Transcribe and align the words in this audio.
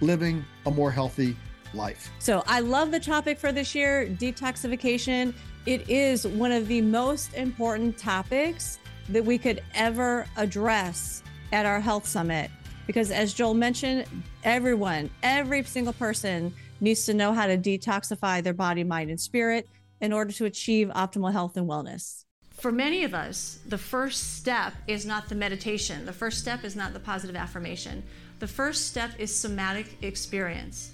living 0.00 0.44
a 0.66 0.70
more 0.70 0.90
healthy 0.90 1.36
life. 1.74 2.10
So 2.18 2.42
I 2.46 2.60
love 2.60 2.90
the 2.90 3.00
topic 3.00 3.38
for 3.38 3.52
this 3.52 3.74
year 3.74 4.06
detoxification. 4.06 5.34
It 5.66 5.88
is 5.88 6.26
one 6.26 6.52
of 6.52 6.68
the 6.68 6.80
most 6.80 7.34
important 7.34 7.98
topics 7.98 8.78
that 9.08 9.24
we 9.24 9.38
could 9.38 9.62
ever 9.74 10.26
address 10.36 11.22
at 11.52 11.66
our 11.66 11.80
health 11.80 12.06
summit. 12.06 12.50
Because 12.86 13.10
as 13.10 13.34
Joel 13.34 13.54
mentioned, 13.54 14.06
everyone, 14.42 15.10
every 15.22 15.62
single 15.64 15.92
person 15.92 16.52
needs 16.80 17.04
to 17.06 17.14
know 17.14 17.32
how 17.32 17.46
to 17.46 17.56
detoxify 17.56 18.42
their 18.42 18.54
body, 18.54 18.84
mind, 18.84 19.10
and 19.10 19.20
spirit 19.20 19.68
in 20.00 20.12
order 20.12 20.32
to 20.32 20.46
achieve 20.46 20.88
optimal 20.88 21.30
health 21.30 21.56
and 21.56 21.68
wellness. 21.68 22.24
For 22.50 22.72
many 22.72 23.04
of 23.04 23.14
us, 23.14 23.58
the 23.66 23.78
first 23.78 24.36
step 24.36 24.74
is 24.86 25.06
not 25.06 25.28
the 25.28 25.34
meditation. 25.34 26.04
The 26.04 26.12
first 26.12 26.38
step 26.38 26.64
is 26.64 26.76
not 26.76 26.92
the 26.92 27.00
positive 27.00 27.36
affirmation. 27.36 28.02
The 28.40 28.48
first 28.48 28.88
step 28.88 29.10
is 29.18 29.34
somatic 29.34 29.98
experience. 30.00 30.92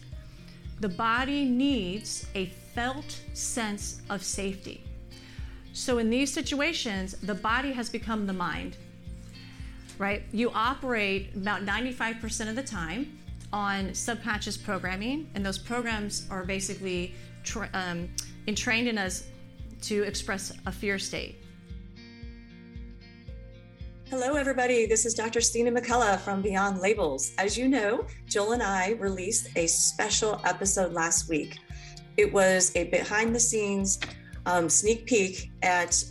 The 0.81 0.89
body 0.89 1.45
needs 1.45 2.27
a 2.35 2.47
felt 2.75 3.21
sense 3.35 4.03
of 4.11 4.23
safety. 4.25 4.83
So, 5.73 5.99
in 5.99 6.11
these 6.11 6.33
situations, 6.33 7.15
the 7.23 7.35
body 7.35 7.71
has 7.71 7.89
become 7.89 8.27
the 8.27 8.33
mind, 8.33 8.77
right? 9.97 10.25
You 10.33 10.51
operate 10.51 11.37
about 11.37 11.65
95% 11.65 12.49
of 12.49 12.57
the 12.57 12.63
time 12.65 13.17
on 13.53 13.95
subconscious 13.95 14.57
programming, 14.57 15.31
and 15.35 15.47
those 15.47 15.59
programs 15.59 16.27
are 16.31 16.45
basically 16.45 17.15
tra- 17.45 17.71
um, 17.75 18.09
entrained 18.49 18.89
in 18.89 18.99
us 18.99 19.25
to 19.83 20.03
express 20.03 20.53
a 20.67 20.73
fear 20.73 20.99
state. 20.99 21.37
Hello, 24.09 24.37
everybody. 24.37 24.87
This 24.87 25.05
is 25.05 25.15
Dr. 25.15 25.41
Sina 25.41 25.73
McCullough 25.73 26.21
from 26.21 26.41
Beyond 26.41 26.79
Labels. 26.79 27.33
As 27.39 27.59
you 27.59 27.67
know, 27.67 28.07
Joel 28.29 28.53
and 28.53 28.63
I 28.63 28.93
released 29.01 29.49
a 29.57 29.67
special 29.67 30.41
episode 30.45 30.93
last 30.93 31.29
week. 31.29 31.59
It 32.17 32.33
was 32.33 32.71
a 32.77 32.85
behind 32.85 33.35
the 33.35 33.41
scenes 33.41 33.99
um, 34.47 34.69
sneak 34.69 35.07
peek 35.07 35.51
at 35.65 36.05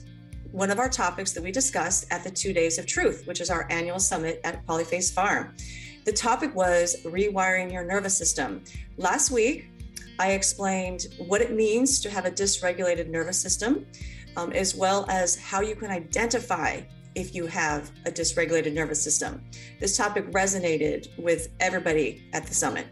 one 0.52 0.72
of 0.72 0.78
our 0.78 0.90
topics 0.90 1.32
that 1.32 1.42
we 1.42 1.54
discussed 1.54 2.12
at 2.12 2.22
the 2.22 2.30
Two 2.30 2.52
Days 2.52 2.78
of 2.78 2.86
Truth, 2.86 3.26
which 3.28 3.40
is 3.40 3.50
our 3.50 3.66
annual 3.72 4.00
summit 4.00 4.42
at 4.44 4.66
Polyface 4.66 5.14
Farm. 5.14 5.56
The 6.04 6.12
topic 6.12 6.54
was 6.54 7.02
rewiring 7.06 7.72
your 7.72 7.86
nervous 7.86 8.18
system. 8.18 8.62
Last 8.98 9.32
week, 9.32 9.70
I 10.20 10.32
explained 10.32 11.06
what 11.18 11.40
it 11.40 11.54
means 11.54 12.02
to 12.02 12.10
have 12.10 12.26
a 12.26 12.32
dysregulated 12.32 13.08
nervous 13.08 13.40
system, 13.40 13.86
um, 14.36 14.52
as 14.52 14.76
well 14.76 15.06
as 15.10 15.38
how 15.38 15.62
you 15.62 15.78
can 15.78 15.92
identify 15.92 16.82
if 17.16 17.34
you 17.34 17.48
have 17.48 17.92
a 18.06 18.12
dysregulated 18.12 18.74
nervous 18.74 19.02
system. 19.02 19.44
This 19.80 19.98
topic 19.98 20.30
resonated 20.31 21.08
with 21.18 21.50
everybody 21.59 22.28
at 22.34 22.46
the 22.46 22.53
summit. 22.53 22.86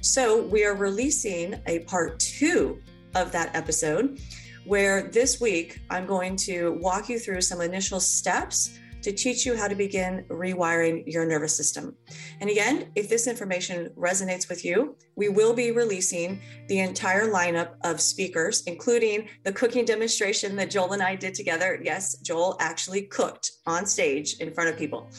So, 0.00 0.42
we 0.42 0.64
are 0.64 0.74
releasing 0.74 1.60
a 1.66 1.80
part 1.80 2.20
two 2.20 2.80
of 3.14 3.32
that 3.32 3.54
episode 3.56 4.20
where 4.66 5.02
this 5.02 5.40
week 5.40 5.80
I'm 5.90 6.06
going 6.06 6.36
to 6.36 6.78
walk 6.80 7.08
you 7.08 7.18
through 7.18 7.40
some 7.42 7.60
initial 7.60 8.00
steps 8.00 8.78
to 9.04 9.12
teach 9.12 9.44
you 9.44 9.54
how 9.54 9.68
to 9.68 9.74
begin 9.74 10.24
rewiring 10.28 11.04
your 11.06 11.26
nervous 11.26 11.54
system. 11.54 11.94
And 12.40 12.48
again, 12.48 12.90
if 12.94 13.10
this 13.10 13.26
information 13.26 13.90
resonates 13.98 14.48
with 14.48 14.64
you, 14.64 14.96
we 15.14 15.28
will 15.28 15.52
be 15.52 15.72
releasing 15.72 16.40
the 16.68 16.78
entire 16.78 17.30
lineup 17.30 17.74
of 17.84 18.00
speakers, 18.00 18.62
including 18.66 19.28
the 19.42 19.52
cooking 19.52 19.84
demonstration 19.84 20.56
that 20.56 20.70
Joel 20.70 20.94
and 20.94 21.02
I 21.02 21.16
did 21.16 21.34
together. 21.34 21.78
Yes, 21.84 22.16
Joel 22.18 22.56
actually 22.60 23.02
cooked 23.02 23.52
on 23.66 23.84
stage 23.84 24.38
in 24.40 24.54
front 24.54 24.70
of 24.70 24.78
people. 24.78 25.10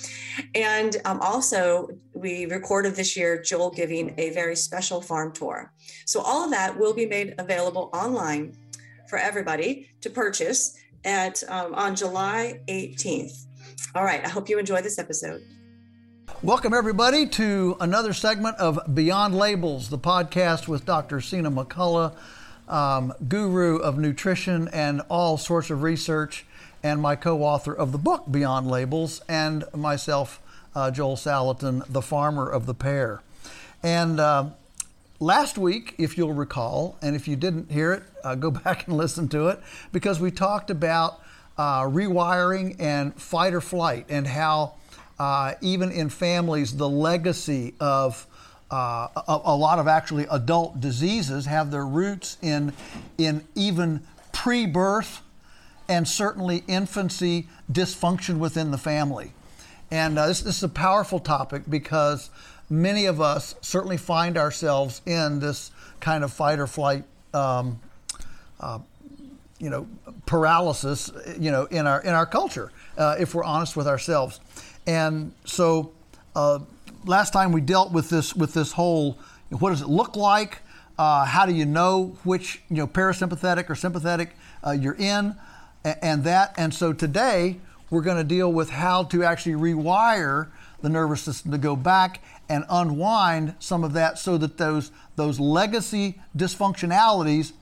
And 0.55 0.97
um, 1.05 1.19
also, 1.21 1.87
we 2.13 2.47
recorded 2.47 2.95
this 2.95 3.15
year 3.15 3.39
Joel 3.39 3.69
giving 3.69 4.15
a 4.17 4.31
very 4.31 4.55
special 4.55 4.99
farm 4.99 5.31
tour. 5.31 5.71
So, 6.05 6.21
all 6.21 6.43
of 6.43 6.49
that 6.51 6.77
will 6.77 6.93
be 6.93 7.05
made 7.05 7.35
available 7.37 7.91
online 7.93 8.57
for 9.07 9.19
everybody 9.19 9.89
to 10.01 10.09
purchase 10.09 10.75
at 11.03 11.43
um, 11.49 11.75
on 11.75 11.95
July 11.95 12.61
18th. 12.67 13.45
All 13.93 14.03
right. 14.03 14.23
I 14.25 14.29
hope 14.29 14.49
you 14.49 14.59
enjoy 14.59 14.81
this 14.81 14.99
episode. 14.99 15.43
Welcome, 16.41 16.73
everybody, 16.73 17.27
to 17.27 17.77
another 17.79 18.13
segment 18.13 18.57
of 18.57 18.79
Beyond 18.93 19.35
Labels, 19.37 19.89
the 19.89 19.97
podcast 19.97 20.67
with 20.67 20.85
Dr. 20.85 21.21
Sina 21.21 21.49
McCullough, 21.49 22.15
um, 22.67 23.13
guru 23.27 23.77
of 23.77 23.97
nutrition 23.97 24.67
and 24.69 25.01
all 25.09 25.37
sorts 25.37 25.69
of 25.69 25.81
research, 25.81 26.45
and 26.83 27.01
my 27.01 27.15
co 27.15 27.41
author 27.43 27.73
of 27.73 27.91
the 27.91 27.97
book 27.97 28.25
Beyond 28.29 28.67
Labels, 28.69 29.21
and 29.27 29.63
myself, 29.73 30.41
uh, 30.75 30.91
Joel 30.91 31.15
Salatin, 31.15 31.83
the 31.87 32.01
farmer 32.01 32.49
of 32.49 32.65
the 32.65 32.73
pair. 32.73 33.21
And 33.81 34.19
uh, 34.19 34.49
last 35.19 35.57
week, 35.57 35.95
if 35.97 36.17
you'll 36.17 36.33
recall, 36.33 36.97
and 37.01 37.15
if 37.15 37.27
you 37.27 37.35
didn't 37.35 37.71
hear 37.71 37.93
it, 37.93 38.03
uh, 38.23 38.35
go 38.35 38.51
back 38.65 38.87
and 38.87 38.97
listen 38.97 39.27
to 39.29 39.47
it, 39.47 39.59
because 39.91 40.19
we 40.19 40.31
talked 40.31 40.69
about 40.69 41.21
uh, 41.57 41.83
rewiring 41.83 42.75
and 42.79 43.13
fight 43.15 43.53
or 43.53 43.61
flight, 43.61 44.05
and 44.09 44.27
how 44.27 44.73
uh, 45.19 45.53
even 45.61 45.91
in 45.91 46.09
families, 46.09 46.75
the 46.75 46.89
legacy 46.89 47.73
of 47.79 48.27
uh, 48.71 49.07
a, 49.15 49.41
a, 49.45 49.55
lot 49.55 49.79
of 49.79 49.87
actually 49.87 50.25
adult 50.31 50.81
diseases 50.81 51.45
have 51.45 51.71
their 51.71 51.85
roots 51.85 52.37
in, 52.41 52.73
in 53.17 53.45
even 53.53 54.01
pre 54.33 54.65
birth 54.65 55.21
and 55.87 56.07
certainly 56.07 56.63
infancy 56.67 57.47
dysfunction 57.71 58.39
within 58.39 58.71
the 58.71 58.77
family. 58.77 59.31
And 59.91 60.17
uh, 60.17 60.27
this, 60.27 60.41
this, 60.41 60.57
is 60.57 60.63
a 60.63 60.69
powerful 60.69 61.19
topic 61.19 61.63
because 61.69 62.29
many 62.69 63.05
of 63.05 63.21
us 63.21 63.55
certainly 63.61 63.97
find 63.97 64.37
ourselves 64.37 65.01
in 65.05 65.39
this 65.39 65.71
kind 65.99 66.23
of 66.23 66.33
fight 66.33 66.59
or 66.59 66.67
flight 66.67 67.03
um, 67.33 67.79
uh, 68.59 68.79
you 69.59 69.69
know 69.69 69.87
paralysis 70.25 71.11
you 71.39 71.51
know 71.51 71.65
in 71.65 71.87
our 71.87 72.01
in 72.01 72.09
our 72.09 72.25
culture 72.25 72.71
uh, 72.97 73.15
if 73.19 73.33
we're 73.33 73.43
honest 73.43 73.75
with 73.77 73.87
ourselves 73.87 74.39
and 74.87 75.33
so 75.45 75.91
uh, 76.35 76.59
last 77.05 77.31
time 77.31 77.51
we 77.51 77.61
dealt 77.61 77.91
with 77.91 78.09
this 78.09 78.35
with 78.35 78.53
this 78.53 78.73
whole 78.73 79.17
what 79.49 79.69
does 79.69 79.81
it 79.81 79.89
look 79.89 80.15
like? 80.15 80.59
Uh, 80.97 81.25
how 81.25 81.45
do 81.45 81.53
you 81.53 81.65
know 81.65 82.17
which 82.23 82.61
you 82.69 82.77
know 82.77 82.87
parasympathetic 82.87 83.69
or 83.69 83.75
sympathetic 83.75 84.35
uh, 84.65 84.71
you're 84.71 84.95
in, 84.95 85.35
and, 85.83 85.97
and 86.01 86.23
that. 86.23 86.53
And 86.57 86.73
so 86.73 86.93
today 86.93 87.59
we're 87.89 88.01
going 88.01 88.17
to 88.17 88.23
deal 88.23 88.51
with 88.51 88.69
how 88.69 89.03
to 89.03 89.23
actually 89.23 89.53
rewire 89.53 90.47
the 90.81 90.89
nervous 90.89 91.21
system 91.21 91.51
to 91.51 91.57
go 91.57 91.75
back 91.75 92.21
and 92.47 92.63
unwind 92.69 93.55
some 93.59 93.83
of 93.83 93.93
that 93.93 94.17
so 94.17 94.37
that 94.37 94.57
those 94.57 94.91
those 95.15 95.39
legacy 95.39 96.19
dysfunctionalities 96.37 97.53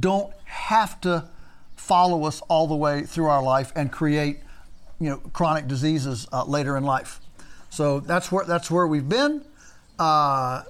don't 0.00 0.32
have 0.48 1.00
to 1.02 1.28
follow 1.76 2.24
us 2.24 2.40
all 2.48 2.66
the 2.66 2.76
way 2.76 3.02
through 3.02 3.26
our 3.26 3.42
life 3.42 3.72
and 3.76 3.92
create 3.92 4.40
you 4.98 5.08
know 5.08 5.18
chronic 5.32 5.68
diseases 5.68 6.26
uh, 6.32 6.44
later 6.44 6.76
in 6.76 6.84
life. 6.84 7.20
So 7.70 8.00
that's 8.00 8.32
where 8.32 8.44
that's 8.44 8.70
where 8.70 8.86
we've 8.86 9.08
been. 9.08 9.44
Uh, 9.98 10.62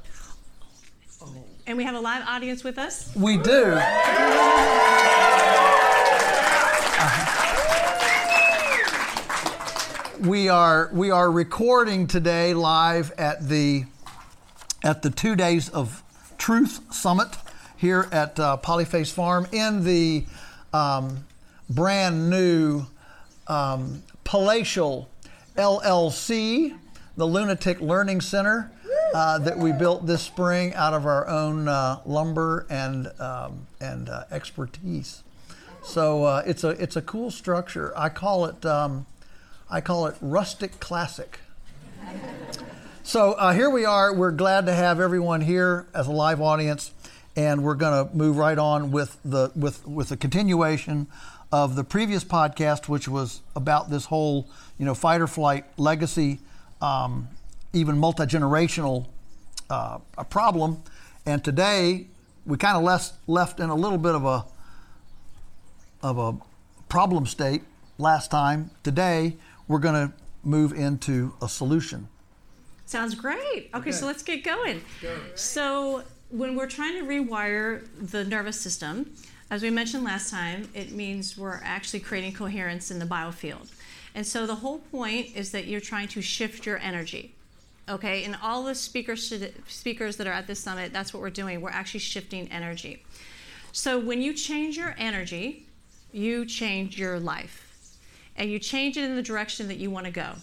and 1.67 1.77
we 1.77 1.85
have 1.85 1.95
a 1.95 2.01
live 2.01 2.25
audience 2.27 2.65
with 2.65 2.79
us? 2.79 3.15
We 3.15 3.37
do. 3.37 3.79
We 10.27 10.49
are 10.49 10.91
we 10.93 11.11
are 11.11 11.31
recording 11.31 12.07
today 12.09 12.53
live 12.53 13.13
at 13.19 13.49
the 13.49 13.85
at 14.83 15.03
the 15.03 15.11
two 15.11 15.37
days 15.37 15.69
of 15.69 16.03
truth 16.39 16.93
summit 16.93 17.37
here 17.79 18.09
at 18.13 18.39
uh, 18.39 18.59
Polyface 18.63 19.13
Farm 19.13 19.47
in 19.53 19.85
the 19.85 20.27
um, 20.73 21.25
brand 21.71 22.29
new 22.29 22.87
um, 23.47 24.03
palatial 24.25 25.09
LLC, 25.57 26.77
the 27.17 27.27
Lunatic 27.27 27.81
Learning 27.81 28.21
Center 28.21 28.71
uh, 29.15 29.39
that 29.39 29.59
we 29.59 29.73
built 29.73 30.07
this 30.07 30.23
spring 30.23 30.75
out 30.75 30.93
of 30.93 31.07
our 31.07 31.27
own 31.29 31.69
uh, 31.69 32.01
lumber 32.05 32.67
and 32.69 33.09
um, 33.21 33.67
and 33.81 34.09
uh, 34.09 34.25
expertise. 34.31 35.23
So 35.83 36.25
uh, 36.25 36.43
it's 36.47 36.65
a 36.65 36.71
it's 36.71 36.97
a 36.97 37.03
cool 37.03 37.31
structure. 37.31 37.93
I 37.97 38.09
call 38.09 38.45
it 38.47 38.67
um, 38.67 39.07
I 39.71 39.81
call 39.81 40.07
it 40.07 40.17
rustic 40.21 40.81
classic. 40.81 41.41
So 43.03 43.33
uh, 43.33 43.55
here 43.55 43.71
we 43.71 43.87
are. 43.87 44.15
We're 44.15 44.33
glad 44.33 44.67
to 44.67 44.75
have 44.75 45.01
everyone 45.01 45.41
here 45.41 45.87
as 45.95 46.07
a 46.07 46.13
live 46.13 46.43
audience, 46.43 46.93
and 47.39 47.63
we're 47.63 47.77
going 47.77 48.09
to 48.09 48.17
move 48.17 48.37
right 48.37 48.59
on 48.59 48.91
with 48.91 49.17
the 49.25 49.53
with 49.55 49.87
with 49.87 50.09
the 50.09 50.17
continuation 50.17 51.07
of 51.53 51.77
the 51.77 51.85
previous 51.85 52.25
podcast, 52.25 52.89
which 52.89 53.07
was 53.07 53.43
about 53.55 53.91
this 53.91 54.07
whole 54.07 54.49
you 54.77 54.85
know 54.85 54.93
fight 54.93 55.21
or 55.21 55.29
flight 55.29 55.65
legacy, 55.77 56.41
um, 56.83 57.29
even 57.73 57.97
multi 57.97 58.25
generational 58.25 59.07
uh, 59.71 59.99
problem. 60.31 60.83
And 61.27 61.45
today 61.45 62.09
we 62.45 62.57
kind 62.57 62.77
of 62.77 62.83
left 62.83 63.13
left 63.29 63.61
in 63.61 63.71
a 63.71 63.77
little 63.77 63.99
bit 63.99 64.17
of 64.17 64.25
a 64.25 64.45
of 66.03 66.19
a 66.19 66.37
problem 66.89 67.25
state 67.25 67.63
last 67.99 68.33
time. 68.33 68.73
Today 68.83 69.37
we're 69.69 69.79
going 69.79 70.09
to 70.09 70.13
move 70.43 70.73
into 70.73 71.35
a 71.41 71.49
solution. 71.49 72.09
Sounds 72.85 73.15
great. 73.15 73.39
Okay, 73.39 73.69
okay. 73.75 73.93
so 73.93 74.07
let's 74.07 74.23
get 74.23 74.43
going. 74.43 74.81
So, 75.35 76.05
when 76.31 76.57
we're 76.57 76.69
trying 76.69 76.95
to 76.95 77.05
rewire 77.05 77.87
the 78.01 78.25
nervous 78.25 78.61
system, 78.61 79.15
as 79.51 79.63
we 79.63 79.71
mentioned 79.71 80.05
last 80.05 80.31
time, 80.31 80.69
it 80.75 80.93
means 80.93 81.39
we're 81.39 81.61
actually 81.63 82.01
creating 82.01 82.35
coherence 82.35 82.91
in 82.91 82.99
the 82.99 83.07
biofield. 83.07 83.71
And 84.15 84.27
so, 84.27 84.47
the 84.47 84.57
whole 84.57 84.79
point 84.79 85.37
is 85.37 85.53
that 85.53 85.67
you're 85.67 85.81
trying 85.81 86.09
to 86.09 86.23
shift 86.23 86.67
your 86.67 86.79
energy. 86.79 87.35
Okay, 87.89 88.25
and 88.25 88.37
all 88.43 88.65
the 88.65 88.75
speakers 88.75 89.33
speakers 89.67 90.17
that 90.17 90.27
are 90.27 90.33
at 90.33 90.47
this 90.47 90.61
summit, 90.61 90.93
that's 90.93 91.15
what 91.15 91.23
we're 91.23 91.31
doing. 91.31 91.61
We're 91.61 91.71
actually 91.71 92.01
shifting 92.01 92.49
energy. 92.49 93.05
So, 93.73 93.99
when 93.99 94.21
you 94.21 94.35
change 94.35 94.77
your 94.77 94.95
energy, 94.99 95.67
you 96.13 96.45
change 96.45 96.99
your 96.99 97.21
life 97.21 97.65
and 98.37 98.51
you 98.51 98.59
change 98.59 98.97
it 98.97 99.05
in 99.05 99.17
the 99.17 99.23
direction 99.23 99.69
that 99.69 99.79
you 99.79 99.91
want 99.91 100.07
to 100.07 100.13
go. 100.13 100.35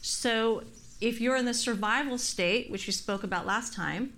So 0.00 0.62
if 1.00 1.20
you're 1.20 1.36
in 1.36 1.44
the 1.44 1.54
survival 1.54 2.16
state, 2.16 2.70
which 2.70 2.86
we 2.86 2.92
spoke 2.92 3.24
about 3.24 3.44
last 3.44 3.74
time, 3.74 4.12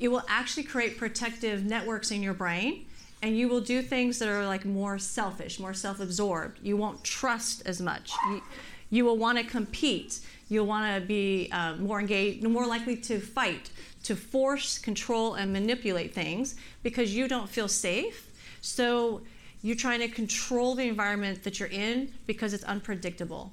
it 0.00 0.08
will 0.08 0.24
actually 0.28 0.64
create 0.64 0.98
protective 0.98 1.64
networks 1.64 2.10
in 2.10 2.22
your 2.22 2.34
brain 2.34 2.86
and 3.22 3.36
you 3.36 3.48
will 3.48 3.60
do 3.60 3.82
things 3.82 4.18
that 4.18 4.28
are 4.28 4.46
like 4.46 4.64
more 4.64 4.98
selfish, 4.98 5.58
more 5.58 5.74
self-absorbed. 5.74 6.60
You 6.62 6.76
won't 6.76 7.02
trust 7.02 7.62
as 7.66 7.80
much. 7.80 8.12
You, 8.28 8.42
you 8.90 9.04
will 9.04 9.16
want 9.16 9.38
to 9.38 9.44
compete. 9.44 10.20
You'll 10.48 10.66
want 10.66 11.00
to 11.00 11.06
be 11.06 11.48
uh, 11.52 11.76
more 11.76 12.00
engaged, 12.00 12.44
more 12.44 12.66
likely 12.66 12.96
to 12.96 13.18
fight, 13.20 13.70
to 14.04 14.14
force, 14.14 14.78
control, 14.78 15.34
and 15.34 15.52
manipulate 15.52 16.14
things 16.14 16.54
because 16.82 17.14
you 17.14 17.26
don't 17.26 17.48
feel 17.48 17.68
safe. 17.68 18.30
So 18.60 19.22
you're 19.62 19.76
trying 19.76 20.00
to 20.00 20.08
control 20.08 20.76
the 20.76 20.84
environment 20.84 21.42
that 21.42 21.58
you're 21.58 21.68
in 21.68 22.12
because 22.26 22.54
it's 22.54 22.64
unpredictable. 22.64 23.52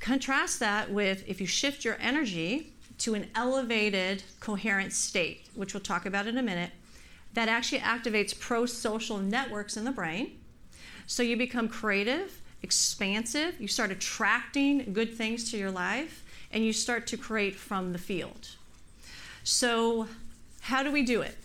Contrast 0.00 0.60
that 0.60 0.92
with 0.92 1.24
if 1.26 1.40
you 1.40 1.46
shift 1.46 1.84
your 1.84 1.96
energy 2.00 2.72
to 2.98 3.14
an 3.14 3.30
elevated, 3.34 4.22
coherent 4.40 4.92
state, 4.92 5.46
which 5.54 5.74
we'll 5.74 5.80
talk 5.80 6.06
about 6.06 6.26
in 6.26 6.36
a 6.36 6.42
minute, 6.42 6.72
that 7.34 7.48
actually 7.48 7.78
activates 7.78 8.38
pro 8.38 8.66
social 8.66 9.18
networks 9.18 9.76
in 9.76 9.84
the 9.84 9.92
brain. 9.92 10.32
So 11.06 11.22
you 11.22 11.36
become 11.36 11.68
creative, 11.68 12.40
expansive, 12.62 13.60
you 13.60 13.68
start 13.68 13.90
attracting 13.90 14.92
good 14.92 15.14
things 15.14 15.50
to 15.50 15.56
your 15.56 15.70
life, 15.70 16.24
and 16.52 16.64
you 16.64 16.72
start 16.72 17.06
to 17.08 17.16
create 17.16 17.54
from 17.54 17.92
the 17.92 17.98
field. 17.98 18.48
So, 19.44 20.08
how 20.60 20.82
do 20.82 20.90
we 20.90 21.02
do 21.02 21.22
it? 21.22 21.36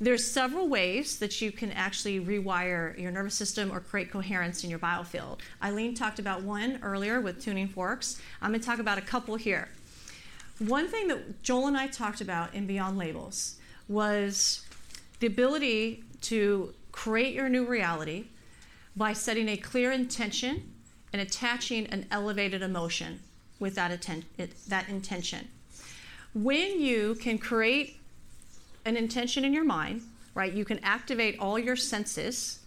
There's 0.00 0.24
several 0.24 0.68
ways 0.68 1.18
that 1.18 1.40
you 1.40 1.50
can 1.50 1.72
actually 1.72 2.20
rewire 2.20 2.96
your 3.00 3.10
nervous 3.10 3.34
system 3.34 3.72
or 3.72 3.80
create 3.80 4.12
coherence 4.12 4.62
in 4.62 4.70
your 4.70 4.78
biofield. 4.78 5.38
Eileen 5.62 5.94
talked 5.94 6.20
about 6.20 6.42
one 6.42 6.78
earlier 6.82 7.20
with 7.20 7.42
tuning 7.42 7.66
forks. 7.66 8.20
I'm 8.40 8.50
going 8.50 8.60
to 8.60 8.66
talk 8.66 8.78
about 8.78 8.98
a 8.98 9.02
couple 9.02 9.34
here. 9.34 9.68
One 10.58 10.88
thing 10.88 11.08
that 11.08 11.42
Joel 11.42 11.68
and 11.68 11.76
I 11.76 11.86
talked 11.86 12.20
about 12.20 12.54
in 12.54 12.66
Beyond 12.66 12.98
Labels 12.98 13.56
was 13.86 14.66
the 15.20 15.26
ability 15.28 16.02
to 16.22 16.74
create 16.90 17.34
your 17.34 17.48
new 17.48 17.64
reality 17.64 18.26
by 18.96 19.12
setting 19.12 19.48
a 19.48 19.56
clear 19.56 19.92
intention 19.92 20.72
and 21.12 21.22
attaching 21.22 21.86
an 21.86 22.06
elevated 22.10 22.62
emotion 22.62 23.20
with 23.60 23.76
that, 23.76 23.92
atten- 23.92 24.24
that 24.68 24.88
intention. 24.88 25.48
When 26.34 26.80
you 26.80 27.14
can 27.14 27.38
create 27.38 28.00
an 28.84 28.96
intention 28.96 29.44
in 29.44 29.52
your 29.52 29.64
mind, 29.64 30.02
right? 30.34 30.52
You 30.52 30.64
can 30.64 30.80
activate 30.82 31.38
all 31.38 31.58
your 31.58 31.76
senses 31.76 32.60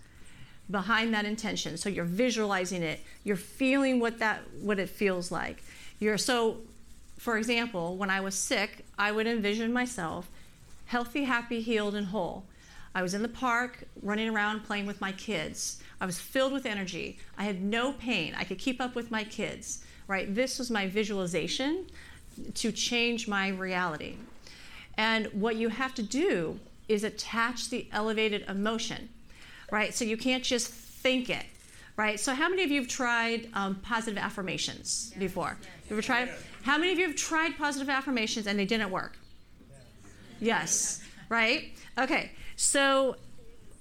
behind 0.69 1.13
that 1.13 1.25
intention. 1.25 1.75
So 1.77 1.89
you're 1.89 2.05
visualizing 2.05 2.83
it, 2.83 3.01
you're 3.23 3.35
feeling 3.35 3.99
what 3.99 4.19
that 4.19 4.41
what 4.61 4.79
it 4.79 4.89
feels 4.89 5.31
like. 5.31 5.63
You're 5.99 6.17
so 6.17 6.57
for 7.21 7.37
example, 7.37 7.97
when 7.97 8.09
I 8.09 8.19
was 8.19 8.33
sick, 8.33 8.83
I 8.97 9.11
would 9.11 9.27
envision 9.27 9.71
myself 9.71 10.27
healthy, 10.87 11.25
happy, 11.25 11.61
healed 11.61 11.93
and 11.93 12.07
whole. 12.07 12.45
I 12.95 13.03
was 13.03 13.13
in 13.13 13.21
the 13.21 13.29
park 13.29 13.83
running 14.01 14.27
around 14.27 14.63
playing 14.63 14.87
with 14.87 14.99
my 14.99 15.11
kids. 15.11 15.83
I 16.01 16.07
was 16.07 16.19
filled 16.19 16.51
with 16.51 16.65
energy. 16.65 17.19
I 17.37 17.43
had 17.43 17.61
no 17.61 17.93
pain. 17.93 18.33
I 18.35 18.43
could 18.43 18.57
keep 18.57 18.81
up 18.81 18.95
with 18.95 19.11
my 19.11 19.23
kids, 19.23 19.83
right? 20.07 20.33
This 20.33 20.57
was 20.57 20.71
my 20.71 20.87
visualization 20.87 21.85
to 22.55 22.71
change 22.71 23.27
my 23.27 23.49
reality. 23.49 24.15
And 24.97 25.27
what 25.27 25.57
you 25.57 25.69
have 25.69 25.93
to 25.95 26.03
do 26.03 26.59
is 26.87 27.03
attach 27.03 27.69
the 27.69 27.87
elevated 27.91 28.45
emotion, 28.49 29.09
right? 29.71 29.93
So 29.93 30.05
you 30.05 30.17
can't 30.17 30.43
just 30.43 30.69
think 30.69 31.29
it, 31.29 31.45
right? 31.97 32.19
So 32.19 32.33
how 32.33 32.49
many 32.49 32.63
of 32.63 32.71
you 32.71 32.81
have 32.81 32.89
tried 32.89 33.47
um, 33.53 33.75
positive 33.75 34.17
affirmations 34.17 35.11
yes. 35.11 35.19
before? 35.19 35.55
Yes. 35.61 35.69
You 35.87 35.95
ever 35.95 36.01
tried? 36.01 36.29
How 36.63 36.77
many 36.77 36.91
of 36.91 36.99
you 36.99 37.07
have 37.07 37.15
tried 37.15 37.57
positive 37.57 37.89
affirmations 37.89 38.47
and 38.47 38.57
they 38.57 38.65
didn't 38.65 38.91
work? 38.91 39.17
Yes, 40.39 41.01
right? 41.29 41.71
Okay, 41.97 42.31
so 42.55 43.15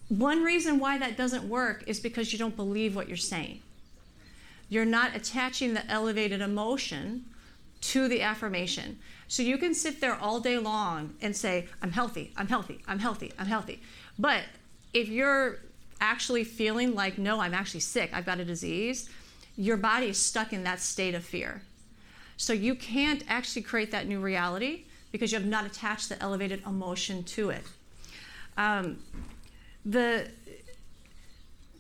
one 0.08 0.42
reason 0.42 0.78
why 0.78 0.98
that 0.98 1.16
doesn't 1.16 1.48
work 1.48 1.84
is 1.86 2.00
because 2.00 2.32
you 2.32 2.38
don't 2.38 2.56
believe 2.56 2.96
what 2.96 3.08
you're 3.08 3.16
saying. 3.16 3.60
You're 4.68 4.84
not 4.84 5.16
attaching 5.16 5.74
the 5.74 5.88
elevated 5.90 6.40
emotion 6.40 7.24
to 7.82 8.08
the 8.08 8.22
affirmation. 8.22 8.98
So 9.28 9.42
you 9.42 9.58
can 9.58 9.74
sit 9.74 10.00
there 10.00 10.14
all 10.14 10.40
day 10.40 10.58
long 10.58 11.14
and 11.22 11.34
say, 11.34 11.68
I'm 11.82 11.92
healthy, 11.92 12.32
I'm 12.36 12.48
healthy, 12.48 12.80
I'm 12.86 12.98
healthy, 12.98 13.32
I'm 13.38 13.46
healthy. 13.46 13.80
But 14.18 14.42
if 14.92 15.08
you're 15.08 15.58
actually 16.00 16.44
feeling 16.44 16.94
like, 16.94 17.18
no, 17.18 17.40
I'm 17.40 17.54
actually 17.54 17.80
sick, 17.80 18.10
I've 18.12 18.26
got 18.26 18.40
a 18.40 18.44
disease, 18.44 19.08
your 19.56 19.76
body 19.76 20.06
is 20.06 20.18
stuck 20.18 20.52
in 20.52 20.64
that 20.64 20.80
state 20.80 21.14
of 21.14 21.24
fear. 21.24 21.62
So 22.40 22.54
you 22.54 22.74
can't 22.74 23.22
actually 23.28 23.60
create 23.60 23.90
that 23.90 24.08
new 24.08 24.18
reality 24.18 24.84
because 25.12 25.30
you 25.30 25.38
have 25.38 25.46
not 25.46 25.66
attached 25.66 26.08
the 26.08 26.20
elevated 26.22 26.62
emotion 26.64 27.22
to 27.24 27.50
it. 27.50 27.62
Um, 28.56 28.96
the 29.84 30.30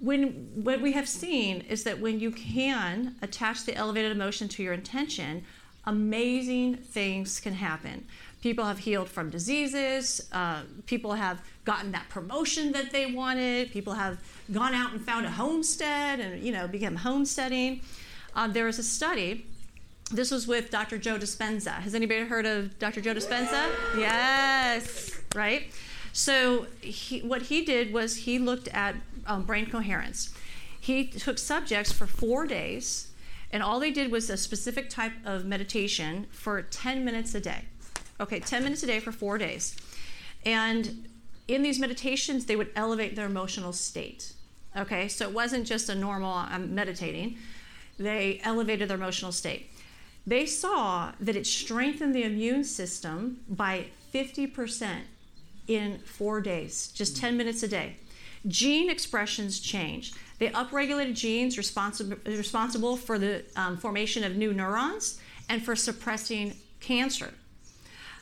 when 0.00 0.50
what 0.54 0.82
we 0.82 0.92
have 0.92 1.08
seen 1.08 1.62
is 1.62 1.82
that 1.84 1.98
when 1.98 2.20
you 2.20 2.30
can 2.30 3.14
attach 3.22 3.64
the 3.64 3.74
elevated 3.74 4.12
emotion 4.12 4.48
to 4.48 4.62
your 4.62 4.74
intention, 4.74 5.46
amazing 5.86 6.76
things 6.76 7.40
can 7.40 7.54
happen. 7.54 8.04
People 8.42 8.66
have 8.66 8.80
healed 8.80 9.08
from 9.08 9.30
diseases. 9.30 10.28
Uh, 10.30 10.64
people 10.84 11.14
have 11.14 11.40
gotten 11.64 11.90
that 11.92 12.06
promotion 12.10 12.70
that 12.72 12.90
they 12.90 13.06
wanted. 13.06 13.72
People 13.72 13.94
have 13.94 14.18
gone 14.52 14.74
out 14.74 14.92
and 14.92 15.00
found 15.06 15.24
a 15.24 15.30
homestead 15.30 16.20
and 16.20 16.42
you 16.42 16.52
know 16.52 16.68
become 16.68 16.96
homesteading. 16.96 17.80
Uh, 18.36 18.46
there 18.46 18.66
was 18.66 18.78
a 18.78 18.82
study. 18.82 19.46
This 20.12 20.32
was 20.32 20.48
with 20.48 20.70
Dr. 20.70 20.98
Joe 20.98 21.18
Dispenza. 21.18 21.70
Has 21.70 21.94
anybody 21.94 22.24
heard 22.24 22.44
of 22.44 22.76
Dr. 22.80 23.00
Joe 23.00 23.14
Dispenza? 23.14 23.70
Yes, 23.96 25.16
right. 25.36 25.72
So 26.12 26.66
he, 26.80 27.20
what 27.20 27.42
he 27.42 27.64
did 27.64 27.92
was 27.92 28.16
he 28.16 28.40
looked 28.40 28.66
at 28.68 28.96
um, 29.26 29.44
brain 29.44 29.70
coherence. 29.70 30.34
He 30.80 31.06
took 31.06 31.38
subjects 31.38 31.92
for 31.92 32.08
four 32.08 32.44
days, 32.44 33.12
and 33.52 33.62
all 33.62 33.78
they 33.78 33.92
did 33.92 34.10
was 34.10 34.28
a 34.30 34.36
specific 34.36 34.90
type 34.90 35.12
of 35.24 35.44
meditation 35.44 36.26
for 36.32 36.62
10 36.62 37.04
minutes 37.04 37.32
a 37.36 37.40
day. 37.40 37.66
Okay, 38.18 38.40
10 38.40 38.64
minutes 38.64 38.82
a 38.82 38.86
day 38.86 38.98
for 38.98 39.12
four 39.12 39.38
days. 39.38 39.76
And 40.44 41.06
in 41.46 41.62
these 41.62 41.78
meditations, 41.78 42.46
they 42.46 42.56
would 42.56 42.70
elevate 42.74 43.14
their 43.14 43.26
emotional 43.26 43.72
state. 43.72 44.32
Okay, 44.76 45.06
so 45.06 45.28
it 45.28 45.34
wasn't 45.34 45.66
just 45.68 45.88
a 45.88 45.94
normal 45.94 46.32
I'm 46.32 46.74
meditating, 46.74 47.38
they 47.96 48.40
elevated 48.42 48.88
their 48.88 48.96
emotional 48.96 49.30
state. 49.30 49.70
They 50.26 50.46
saw 50.46 51.12
that 51.20 51.36
it 51.36 51.46
strengthened 51.46 52.14
the 52.14 52.22
immune 52.22 52.64
system 52.64 53.40
by 53.48 53.86
50% 54.14 55.00
in 55.66 55.98
four 55.98 56.40
days, 56.40 56.88
just 56.88 57.16
10 57.16 57.36
minutes 57.36 57.62
a 57.62 57.68
day. 57.68 57.96
Gene 58.46 58.90
expressions 58.90 59.60
changed. 59.60 60.16
They 60.38 60.48
upregulated 60.48 61.14
genes 61.14 61.58
responsible, 61.58 62.16
responsible 62.24 62.96
for 62.96 63.18
the 63.18 63.44
um, 63.56 63.76
formation 63.76 64.24
of 64.24 64.36
new 64.36 64.52
neurons 64.52 65.20
and 65.48 65.64
for 65.64 65.76
suppressing 65.76 66.54
cancer 66.80 67.32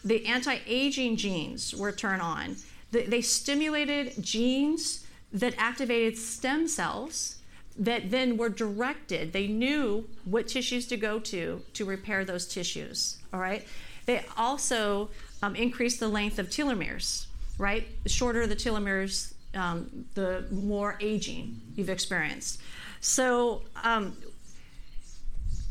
the 0.04 0.24
anti 0.26 0.58
aging 0.66 1.16
genes 1.16 1.74
were 1.74 1.92
turned 1.92 2.22
on. 2.22 2.56
They 2.90 3.20
stimulated 3.20 4.22
genes 4.22 5.06
that 5.32 5.54
activated 5.58 6.16
stem 6.16 6.66
cells 6.68 7.36
that 7.78 8.10
then 8.10 8.36
were 8.36 8.48
directed. 8.48 9.32
They 9.32 9.46
knew 9.46 10.08
what 10.24 10.48
tissues 10.48 10.86
to 10.88 10.96
go 10.96 11.18
to 11.20 11.62
to 11.74 11.84
repair 11.84 12.24
those 12.24 12.46
tissues. 12.46 13.18
All 13.32 13.40
right. 13.40 13.66
They 14.06 14.24
also 14.36 15.10
um, 15.42 15.54
increased 15.54 16.00
the 16.00 16.08
length 16.08 16.38
of 16.38 16.48
telomeres. 16.48 17.26
Right. 17.58 17.86
The 18.02 18.08
shorter 18.08 18.46
the 18.46 18.56
telomeres, 18.56 19.34
um, 19.54 20.06
the 20.14 20.44
more 20.50 20.96
aging 21.00 21.60
you've 21.76 21.90
experienced. 21.90 22.60
So 23.00 23.62
um, 23.84 24.16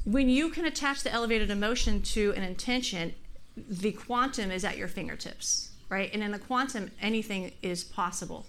when 0.06 0.30
you 0.30 0.50
can 0.50 0.66
attach 0.66 1.04
the 1.04 1.12
elevated 1.12 1.50
emotion 1.50 2.02
to 2.02 2.34
an 2.38 2.44
intention, 2.44 3.14
the 3.70 3.92
quantum 3.92 4.52
is 4.52 4.64
at 4.64 4.78
your 4.78 4.88
fingertips, 4.88 5.72
right? 5.90 6.10
And 6.14 6.24
in 6.24 6.32
the 6.32 6.40
quantum, 6.40 6.92
anything 7.02 7.52
is 7.62 7.84
possible. 7.84 8.46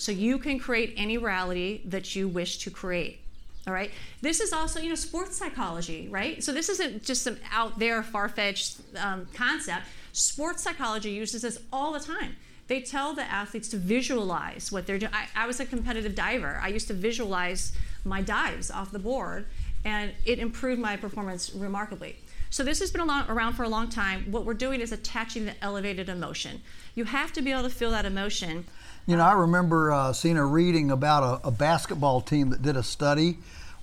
So 0.00 0.12
you 0.12 0.38
can 0.38 0.58
create 0.58 0.94
any 0.96 1.18
reality 1.18 1.82
that 1.84 2.16
you 2.16 2.26
wish 2.26 2.58
to 2.58 2.70
create. 2.70 3.20
All 3.66 3.74
right. 3.74 3.90
This 4.22 4.40
is 4.40 4.54
also, 4.54 4.80
you 4.80 4.88
know, 4.88 4.94
sports 4.94 5.36
psychology, 5.36 6.08
right? 6.10 6.42
So 6.42 6.52
this 6.52 6.70
isn't 6.70 7.04
just 7.04 7.22
some 7.22 7.36
out 7.52 7.78
there 7.78 8.02
far-fetched 8.02 8.80
um, 8.96 9.28
concept. 9.34 9.86
Sports 10.12 10.62
psychology 10.62 11.10
uses 11.10 11.42
this 11.42 11.60
all 11.70 11.92
the 11.92 12.00
time. 12.00 12.36
They 12.68 12.80
tell 12.80 13.12
the 13.12 13.24
athletes 13.24 13.68
to 13.68 13.76
visualize 13.76 14.72
what 14.72 14.86
they're 14.86 14.98
doing. 14.98 15.12
I, 15.12 15.44
I 15.44 15.46
was 15.46 15.60
a 15.60 15.66
competitive 15.66 16.14
diver. 16.14 16.58
I 16.62 16.68
used 16.68 16.88
to 16.88 16.94
visualize 16.94 17.72
my 18.04 18.22
dives 18.22 18.70
off 18.70 18.92
the 18.92 18.98
board, 18.98 19.44
and 19.84 20.12
it 20.24 20.38
improved 20.38 20.80
my 20.80 20.96
performance 20.96 21.52
remarkably. 21.54 22.16
So 22.48 22.64
this 22.64 22.80
has 22.80 22.90
been 22.90 23.02
around 23.02 23.54
for 23.54 23.64
a 23.64 23.68
long 23.68 23.90
time. 23.90 24.32
What 24.32 24.44
we're 24.46 24.54
doing 24.54 24.80
is 24.80 24.92
attaching 24.92 25.44
the 25.44 25.54
elevated 25.62 26.08
emotion. 26.08 26.62
You 26.94 27.04
have 27.04 27.32
to 27.34 27.42
be 27.42 27.52
able 27.52 27.64
to 27.64 27.70
feel 27.70 27.90
that 27.90 28.06
emotion. 28.06 28.64
You 29.06 29.16
know, 29.16 29.24
I 29.24 29.32
remember 29.32 29.92
uh, 29.92 30.12
seeing 30.12 30.36
a 30.36 30.44
reading 30.44 30.90
about 30.90 31.42
a, 31.42 31.48
a, 31.48 31.50
basketball 31.50 32.20
team 32.20 32.50
that 32.50 32.62
did 32.62 32.76
a 32.76 32.82
study 32.82 33.38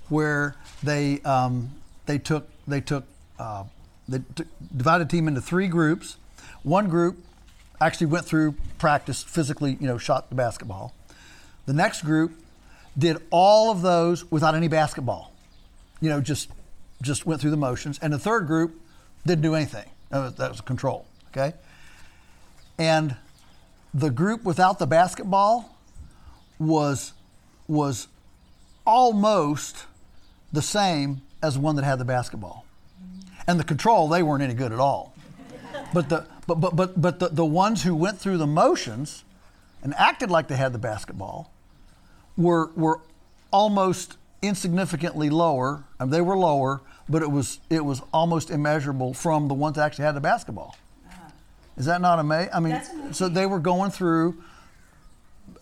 where 0.08 0.56
they 0.82 1.20
um, 1.22 1.70
they 2.06 2.18
took 2.18 2.48
they 2.66 2.80
took 2.80 3.04
uh, 3.38 3.64
they 4.08 4.20
t- 4.34 4.44
divided 4.74 5.10
team 5.10 5.28
into 5.28 5.40
three 5.40 5.66
groups. 5.66 6.16
One 6.62 6.88
group 6.88 7.18
actually 7.80 8.06
went 8.06 8.24
through 8.24 8.54
practice 8.78 9.22
physically, 9.22 9.76
you 9.80 9.86
know, 9.86 9.98
shot 9.98 10.28
the 10.28 10.34
basketball. 10.34 10.94
The 11.66 11.72
next 11.72 12.02
group 12.02 12.32
did 12.96 13.18
all 13.30 13.70
of 13.70 13.82
those 13.82 14.30
without 14.30 14.54
any 14.54 14.68
basketball. 14.68 15.32
You 16.00 16.08
know, 16.08 16.20
just 16.20 16.48
just 17.02 17.26
went 17.26 17.40
through 17.40 17.50
the 17.50 17.56
motions, 17.56 17.98
and 18.00 18.12
the 18.12 18.18
third 18.18 18.46
group 18.46 18.80
didn't 19.26 19.42
do 19.42 19.54
anything. 19.54 19.88
That 20.10 20.18
was, 20.18 20.34
that 20.36 20.50
was 20.50 20.60
control, 20.60 21.06
okay? 21.30 21.54
And 22.78 23.16
the 23.94 24.10
group 24.10 24.44
without 24.44 24.78
the 24.78 24.86
basketball 24.86 25.76
was 26.58 27.12
was 27.66 28.08
almost 28.86 29.84
the 30.52 30.62
same 30.62 31.20
as 31.42 31.54
the 31.54 31.60
one 31.60 31.76
that 31.76 31.84
had 31.84 31.98
the 31.98 32.04
basketball. 32.04 32.64
And 33.46 33.60
the 33.60 33.64
control, 33.64 34.08
they 34.08 34.22
weren't 34.22 34.42
any 34.42 34.54
good 34.54 34.72
at 34.72 34.80
all. 34.80 35.14
But 35.92 36.08
the 36.08 36.26
but 36.46 36.56
but 36.56 36.76
but 36.76 37.00
but 37.00 37.18
the, 37.18 37.28
the 37.28 37.44
ones 37.44 37.82
who 37.82 37.94
went 37.94 38.18
through 38.18 38.38
the 38.38 38.46
motions 38.46 39.24
and 39.82 39.94
acted 39.94 40.30
like 40.30 40.48
they 40.48 40.56
had 40.56 40.72
the 40.72 40.78
basketball 40.78 41.52
were 42.36 42.70
were 42.74 43.00
almost 43.50 44.16
insignificantly 44.42 45.30
lower. 45.30 45.84
I 45.98 46.04
mean, 46.04 46.10
they 46.10 46.20
were 46.20 46.36
lower, 46.36 46.80
but 47.08 47.22
it 47.22 47.30
was 47.30 47.60
it 47.70 47.84
was 47.84 48.02
almost 48.12 48.50
immeasurable 48.50 49.14
from 49.14 49.48
the 49.48 49.54
ones 49.54 49.76
that 49.76 49.84
actually 49.84 50.04
had 50.04 50.14
the 50.14 50.20
basketball. 50.20 50.76
Is 51.78 51.86
that 51.86 52.00
not 52.00 52.18
amazing? 52.18 52.50
I 52.52 52.60
mean, 52.60 52.82
so 53.12 53.28
they 53.28 53.46
were 53.46 53.58
going 53.58 53.90
through 53.90 54.42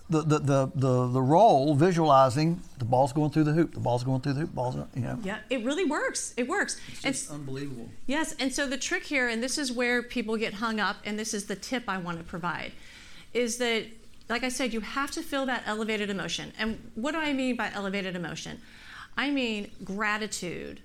the, 0.09 0.23
the, 0.23 0.39
the, 0.39 0.73
the, 0.75 1.09
the 1.09 1.23
role 1.23 1.75
visualizing 1.75 2.61
the 2.79 2.85
ball's 2.85 3.13
going 3.13 3.31
through 3.31 3.45
the 3.45 3.53
hoop, 3.53 3.75
the 3.75 3.81
ball's 3.81 4.05
going 4.05 4.21
through 4.21 4.35
the 4.35 4.41
hoop, 4.41 4.55
ball's, 4.55 4.77
you 4.95 5.03
know. 5.03 5.19
Yeah, 5.23 5.39
it 5.51 5.65
really 5.65 5.85
works. 5.85 6.33
It 6.37 6.49
works. 6.49 6.81
It's, 6.89 7.05
it's 7.05 7.31
unbelievable. 7.31 7.89
Yes, 8.07 8.35
and 8.39 8.55
so 8.55 8.69
the 8.69 8.79
trick 8.79 9.05
here, 9.05 9.29
and 9.29 9.43
this 9.43 9.59
is 9.59 9.73
where 9.73 10.03
people 10.03 10.37
get 10.37 10.55
hung 10.55 10.79
up, 10.79 10.97
and 11.05 11.19
this 11.19 11.35
is 11.35 11.47
the 11.47 11.57
tip 11.57 11.85
I 11.89 11.99
want 11.99 12.19
to 12.19 12.25
provide, 12.25 12.73
is 13.35 13.59
that 13.59 13.87
like 14.29 14.43
I 14.43 14.49
said, 14.49 14.73
you 14.73 14.81
have 14.81 15.11
to 15.13 15.23
feel 15.23 15.47
that 15.47 15.63
elevated 15.67 16.11
emotion. 16.11 16.53
And 16.59 16.91
what 16.95 17.13
do 17.13 17.19
I 17.19 17.33
mean 17.33 17.57
by 17.57 17.71
elevated 17.73 18.17
emotion? 18.17 18.61
I 19.17 19.31
mean 19.31 19.71
gratitude, 19.85 20.81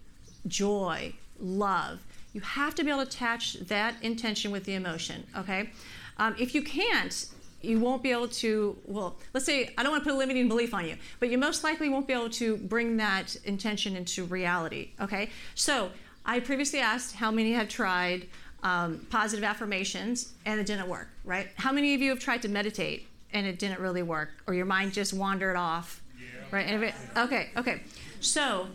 joy, 0.48 1.14
love. 1.40 2.00
You 2.34 2.42
have 2.42 2.76
to 2.76 2.84
be 2.84 2.90
able 2.90 3.02
to 3.02 3.08
attach 3.08 3.56
that 3.62 3.96
intention 4.02 4.52
with 4.52 4.64
the 4.64 4.76
emotion, 4.76 5.26
okay? 5.38 5.70
Um, 6.18 6.36
if 6.40 6.56
you 6.56 6.62
can't, 6.62 7.26
you 7.62 7.80
won't 7.80 8.02
be 8.02 8.12
able 8.12 8.28
to, 8.28 8.78
well, 8.86 9.18
let's 9.34 9.46
say, 9.46 9.74
I 9.78 9.84
don't 9.84 9.92
want 9.92 10.04
to 10.04 10.10
put 10.10 10.16
a 10.16 10.18
limiting 10.18 10.48
belief 10.48 10.74
on 10.74 10.86
you, 10.86 10.96
but 11.20 11.30
you 11.30 11.38
most 11.38 11.64
likely 11.64 11.90
won't 11.90 12.08
be 12.08 12.14
able 12.14 12.30
to 12.32 12.58
bring 12.58 12.98
that 12.98 13.36
intention 13.46 13.96
into 13.96 14.26
reality, 14.26 14.92
okay? 15.00 15.30
So, 15.56 15.92
I 16.26 16.40
previously 16.40 16.80
asked 16.80 17.16
how 17.16 17.32
many 17.32 17.54
have 17.54 17.68
tried 17.68 18.28
um, 18.64 19.06
positive 19.10 19.44
affirmations 19.44 20.34
and 20.46 20.60
it 20.60 20.68
didn't 20.68 20.88
work, 20.88 21.10
right? 21.24 21.48
How 21.56 21.72
many 21.72 21.96
of 21.96 22.02
you 22.02 22.12
have 22.12 22.20
tried 22.20 22.44
to 22.44 22.48
meditate 22.48 23.08
and 23.34 23.48
it 23.48 23.60
didn't 23.60 23.80
really 23.80 24.04
work, 24.04 24.30
or 24.46 24.54
your 24.54 24.66
mind 24.66 24.94
just 24.94 25.14
wandered 25.14 25.56
off, 25.56 26.02
yeah. 26.20 26.26
right? 26.52 26.94
okay, 27.18 27.50
okay. 27.56 27.82
So 28.20 28.68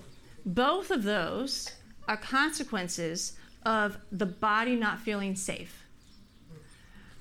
both 0.45 0.91
of 0.91 1.03
those 1.03 1.73
are 2.09 2.17
consequences 2.17 3.37
of 3.67 3.99
the 4.11 4.25
body 4.25 4.77
not 4.77 5.01
feeling 5.01 5.37
safe. 5.37 5.85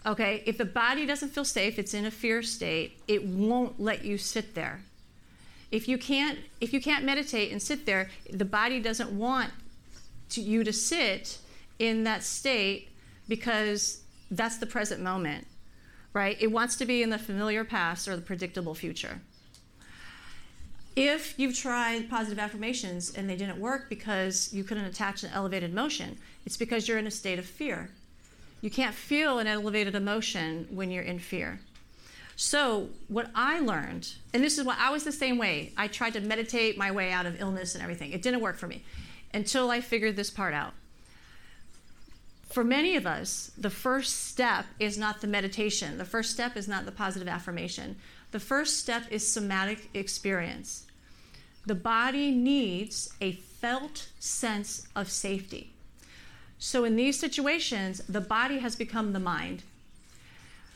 Okay, 0.05 0.43
if 0.45 0.57
the 0.57 0.65
body 0.65 1.05
doesn't 1.05 1.29
feel 1.29 1.43
safe, 1.43 1.79
it's 1.79 1.93
in 1.93 2.05
a 2.05 2.11
fear 2.11 2.43
state, 2.43 3.01
it 3.07 3.25
won't 3.25 3.79
let 3.79 4.05
you 4.05 4.17
sit 4.17 4.53
there. 4.53 4.81
If 5.71 5.87
you 5.87 5.97
can't 5.97 6.39
if 6.61 6.71
you 6.71 6.79
can't 6.79 7.03
meditate 7.03 7.51
and 7.51 7.61
sit 7.61 7.85
there, 7.85 8.09
the 8.31 8.45
body 8.45 8.79
doesn't 8.79 9.11
want 9.11 9.51
to, 10.29 10.41
you 10.41 10.63
to 10.63 10.71
sit 10.71 11.39
in 11.79 12.03
that 12.03 12.23
state 12.23 12.89
because 13.27 14.01
that's 14.31 14.57
the 14.57 14.65
present 14.65 15.01
moment 15.01 15.47
right? 16.15 16.37
It 16.39 16.47
wants 16.47 16.77
to 16.77 16.85
be 16.85 17.03
in 17.03 17.09
the 17.09 17.19
familiar 17.19 17.65
past 17.65 18.07
or 18.07 18.15
the 18.15 18.21
predictable 18.21 18.73
future. 18.73 19.19
If 20.95 21.37
you've 21.37 21.57
tried 21.57 22.09
positive 22.09 22.39
affirmations 22.39 23.13
and 23.13 23.29
they 23.29 23.35
didn't 23.35 23.59
work 23.59 23.89
because 23.89 24.53
you 24.53 24.63
couldn't 24.63 24.85
attach 24.85 25.23
an 25.23 25.31
elevated 25.33 25.71
emotion, 25.71 26.17
it's 26.45 26.55
because 26.55 26.87
you're 26.87 26.97
in 26.97 27.07
a 27.07 27.11
state 27.11 27.37
of 27.37 27.45
fear. 27.45 27.89
You 28.61 28.69
can't 28.69 28.95
feel 28.95 29.39
an 29.39 29.47
elevated 29.47 29.93
emotion 29.93 30.67
when 30.69 30.91
you're 30.91 31.03
in 31.03 31.19
fear. 31.19 31.59
So, 32.37 32.89
what 33.07 33.29
I 33.35 33.59
learned, 33.59 34.13
and 34.33 34.43
this 34.43 34.57
is 34.57 34.65
what 34.65 34.77
I 34.77 34.89
was 34.89 35.03
the 35.03 35.11
same 35.11 35.37
way, 35.37 35.71
I 35.77 35.87
tried 35.87 36.13
to 36.13 36.21
meditate 36.21 36.77
my 36.77 36.91
way 36.91 37.11
out 37.11 37.25
of 37.25 37.39
illness 37.39 37.75
and 37.75 37.83
everything. 37.83 38.11
It 38.11 38.21
didn't 38.21 38.41
work 38.41 38.57
for 38.57 38.67
me 38.67 38.83
until 39.33 39.71
I 39.71 39.81
figured 39.81 40.15
this 40.15 40.29
part 40.29 40.53
out 40.53 40.73
for 42.55 42.63
many 42.63 42.95
of 42.95 43.05
us, 43.05 43.51
the 43.57 43.69
first 43.69 44.27
step 44.27 44.65
is 44.79 44.97
not 44.97 45.19
the 45.19 45.27
meditation. 45.27 45.97
The 45.97 46.05
first 46.05 46.31
step 46.31 46.55
is 46.55 46.69
not 46.69 46.85
the 46.85 46.91
positive 46.93 47.27
affirmation. 47.27 47.97
The 48.31 48.39
first 48.39 48.79
step 48.79 49.03
is 49.09 49.31
somatic 49.31 49.89
experience. 49.93 50.85
The 51.65 51.75
body 51.75 52.31
needs 52.31 53.11
a 53.21 53.33
felt 53.33 54.09
sense 54.19 54.87
of 54.95 55.09
safety. 55.09 55.71
So, 56.59 56.83
in 56.83 56.95
these 56.95 57.19
situations, 57.19 58.01
the 58.07 58.21
body 58.21 58.59
has 58.59 58.75
become 58.75 59.13
the 59.13 59.19
mind, 59.19 59.63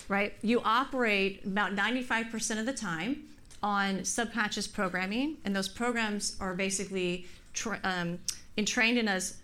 right? 0.07 0.33
You 0.41 0.61
operate 0.63 1.45
about 1.45 1.75
95% 1.75 2.59
of 2.59 2.65
the 2.65 2.73
time 2.73 3.23
on 3.61 4.03
subconscious 4.03 4.67
programming, 4.67 5.37
and 5.45 5.55
those 5.55 5.69
programs 5.69 6.35
are 6.39 6.53
basically 6.53 7.27
tra- 7.53 7.79
um, 7.83 8.19
entrained 8.57 8.97
in 8.97 9.07
us 9.07 9.37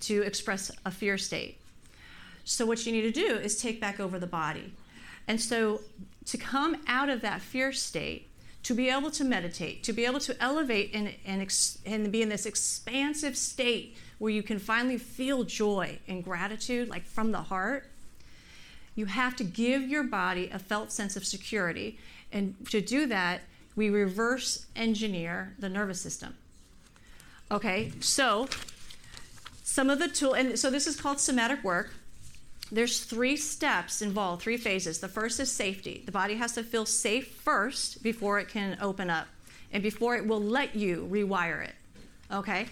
to 0.00 0.22
express 0.22 0.70
a 0.84 0.90
fear 0.90 1.18
state. 1.18 1.58
So, 2.44 2.66
what 2.66 2.84
you 2.86 2.92
need 2.92 3.02
to 3.02 3.12
do 3.12 3.36
is 3.36 3.60
take 3.60 3.80
back 3.80 4.00
over 4.00 4.18
the 4.18 4.26
body. 4.26 4.72
And 5.26 5.40
so, 5.40 5.82
to 6.28 6.36
come 6.36 6.76
out 6.86 7.08
of 7.08 7.20
that 7.22 7.40
fear 7.40 7.72
state, 7.72 8.28
to 8.62 8.74
be 8.74 8.90
able 8.90 9.10
to 9.10 9.24
meditate, 9.24 9.82
to 9.82 9.92
be 9.92 10.04
able 10.04 10.20
to 10.20 10.42
elevate 10.42 10.90
and, 10.92 11.14
and, 11.24 11.40
ex- 11.40 11.78
and 11.86 12.12
be 12.12 12.20
in 12.20 12.28
this 12.28 12.44
expansive 12.44 13.36
state 13.36 13.96
where 14.18 14.30
you 14.30 14.42
can 14.42 14.58
finally 14.58 14.98
feel 14.98 15.44
joy 15.44 15.98
and 16.06 16.22
gratitude, 16.22 16.88
like 16.88 17.04
from 17.04 17.32
the 17.32 17.42
heart, 17.42 17.90
you 18.94 19.06
have 19.06 19.36
to 19.36 19.44
give 19.44 19.82
your 19.82 20.02
body 20.02 20.50
a 20.52 20.58
felt 20.58 20.92
sense 20.92 21.16
of 21.16 21.24
security. 21.24 21.98
And 22.32 22.56
to 22.70 22.80
do 22.80 23.06
that, 23.06 23.42
we 23.74 23.90
reverse 23.90 24.66
engineer 24.74 25.54
the 25.58 25.68
nervous 25.68 26.00
system. 26.00 26.34
Okay, 27.50 27.92
so 28.00 28.48
some 29.62 29.88
of 29.88 29.98
the 29.98 30.08
tool, 30.08 30.34
and 30.34 30.58
so 30.58 30.70
this 30.70 30.86
is 30.86 31.00
called 31.00 31.20
somatic 31.20 31.62
work. 31.64 31.94
There's 32.70 33.00
three 33.00 33.36
steps 33.36 34.02
involved, 34.02 34.42
three 34.42 34.58
phases. 34.58 35.00
The 35.00 35.08
first 35.08 35.40
is 35.40 35.50
safety. 35.50 36.02
The 36.04 36.12
body 36.12 36.34
has 36.34 36.52
to 36.52 36.62
feel 36.62 36.84
safe 36.84 37.28
first 37.28 38.02
before 38.02 38.38
it 38.38 38.48
can 38.48 38.76
open 38.80 39.08
up 39.08 39.26
and 39.72 39.82
before 39.82 40.16
it 40.16 40.26
will 40.26 40.40
let 40.40 40.74
you 40.74 41.08
rewire 41.10 41.64
it. 41.64 41.74
Okay? 42.30 42.66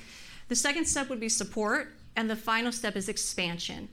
The 0.48 0.56
second 0.56 0.86
step 0.86 1.08
would 1.08 1.20
be 1.20 1.28
support, 1.28 1.94
and 2.14 2.30
the 2.30 2.36
final 2.36 2.72
step 2.72 2.96
is 2.96 3.08
expansion. 3.08 3.88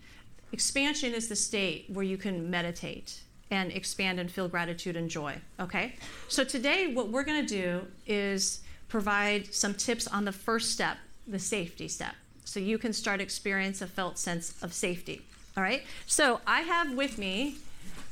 Expansion 0.51 1.13
is 1.13 1.27
the 1.27 1.35
state 1.35 1.85
where 1.89 2.05
you 2.05 2.17
can 2.17 2.49
meditate 2.49 3.21
and 3.49 3.71
expand 3.71 4.19
and 4.19 4.29
feel 4.31 4.47
gratitude 4.47 4.95
and 4.95 5.09
joy. 5.09 5.35
Okay? 5.59 5.95
So 6.27 6.43
today, 6.43 6.93
what 6.93 7.09
we're 7.09 7.23
to 7.23 7.43
do 7.43 7.87
is 8.07 8.61
provide 8.87 9.53
some 9.53 9.73
tips 9.73 10.07
on 10.07 10.25
the 10.25 10.31
first 10.31 10.71
step, 10.71 10.97
the 11.27 11.39
safety 11.39 11.87
step, 11.87 12.13
so 12.45 12.59
you 12.59 12.77
can 12.77 12.93
start 12.93 13.19
experience 13.19 13.81
a 13.81 13.87
felt 13.87 14.17
sense 14.17 14.61
of 14.61 14.73
safety. 14.73 15.21
All 15.55 15.63
right? 15.63 15.83
So 16.07 16.41
I 16.47 16.61
have 16.61 16.93
with 16.93 17.17
me, 17.17 17.57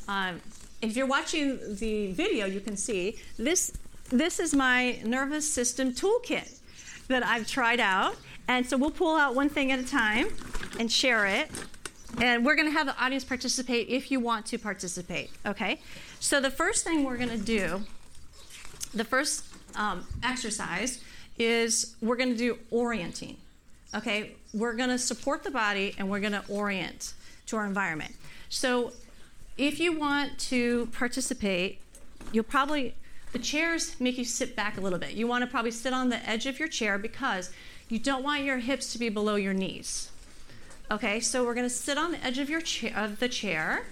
um, 0.08 0.42
if 0.82 0.96
you're 0.96 1.08
watching 1.08 1.60
the 1.76 2.12
video, 2.14 2.46
you 2.46 2.60
can 2.60 2.76
see 2.76 3.18
this. 3.38 3.74
This 4.10 4.40
is 4.40 4.54
my 4.54 5.00
nervous 5.06 5.52
system 5.52 5.94
toolkit 5.94 6.60
that 7.08 7.24
I've 7.26 7.48
tried 7.48 7.80
out. 7.80 8.16
And 8.48 8.68
so 8.68 8.76
we'll 8.78 8.92
pull 8.92 9.16
out 9.16 9.36
one 9.36 9.48
thing 9.48 9.72
at 9.72 9.80
a 9.80 9.86
time 9.86 10.28
and 10.80 10.92
share 10.92 11.26
it. 11.26 11.50
And 12.20 12.46
we're 12.46 12.56
going 12.56 12.68
to 12.68 12.74
have 12.74 12.88
the 12.88 13.02
audience 13.02 13.24
participate 13.24 13.88
if 13.88 14.12
you 14.12 14.20
want 14.20 14.46
to 14.48 14.58
participate, 14.58 15.32
okay? 15.46 15.80
So 16.20 16.42
the 16.42 16.52
first 16.52 16.84
thing 16.84 17.06
we're 17.06 17.18
going 17.18 17.30
to 17.30 17.38
do, 17.38 17.84
the 18.94 19.06
first 19.06 19.46
um, 19.76 20.06
exercise 20.22 21.02
is 21.38 21.96
we're 22.02 22.18
going 22.18 22.32
to 22.32 22.38
do 22.38 22.58
orienting, 22.70 23.38
okay? 23.96 24.32
We're 24.54 24.74
going 24.74 24.90
to 24.90 24.98
support 24.98 25.44
the 25.44 25.52
body 25.52 25.96
and 25.98 26.10
we're 26.10 26.20
going 26.20 26.34
to 26.34 26.44
orient 26.50 27.14
to 27.52 27.58
our 27.58 27.66
environment. 27.66 28.16
So 28.50 28.92
if 29.58 29.80
you 29.80 29.98
want 29.98 30.40
to 30.40 30.88
participate, 30.88 31.80
you'll 32.32 32.44
probably, 32.44 32.96
the 33.32 33.40
chairs 33.40 33.96
make 34.00 34.18
you 34.18 34.26
sit 34.26 34.56
back 34.56 34.78
a 34.78 34.82
little 34.82 35.00
bit. 35.00 35.12
You 35.12 35.28
want 35.28 35.44
to 35.44 35.48
probably 35.48 35.72
sit 35.72 35.94
on 35.94 36.10
the 36.10 36.28
edge 36.28 36.48
of 36.48 36.60
your 36.60 36.68
chair 36.68 36.98
because 36.98 37.52
you 37.88 38.00
don't 38.00 38.24
want 38.24 38.44
your 38.44 38.58
hips 38.58 38.92
to 38.94 39.00
be 39.00 39.10
below 39.10 39.36
your 39.36 39.54
knees. 39.54 40.10
Okay, 40.90 41.20
so 41.20 41.46
we're 41.46 41.54
going 41.54 41.66
to 41.66 41.70
sit 41.70 41.98
on 41.98 42.12
the 42.12 42.26
edge 42.26 42.40
of 42.40 42.50
your 42.50 42.62
chair, 42.62 42.94
of 42.96 43.20
the 43.20 43.30
chair. 43.30 43.84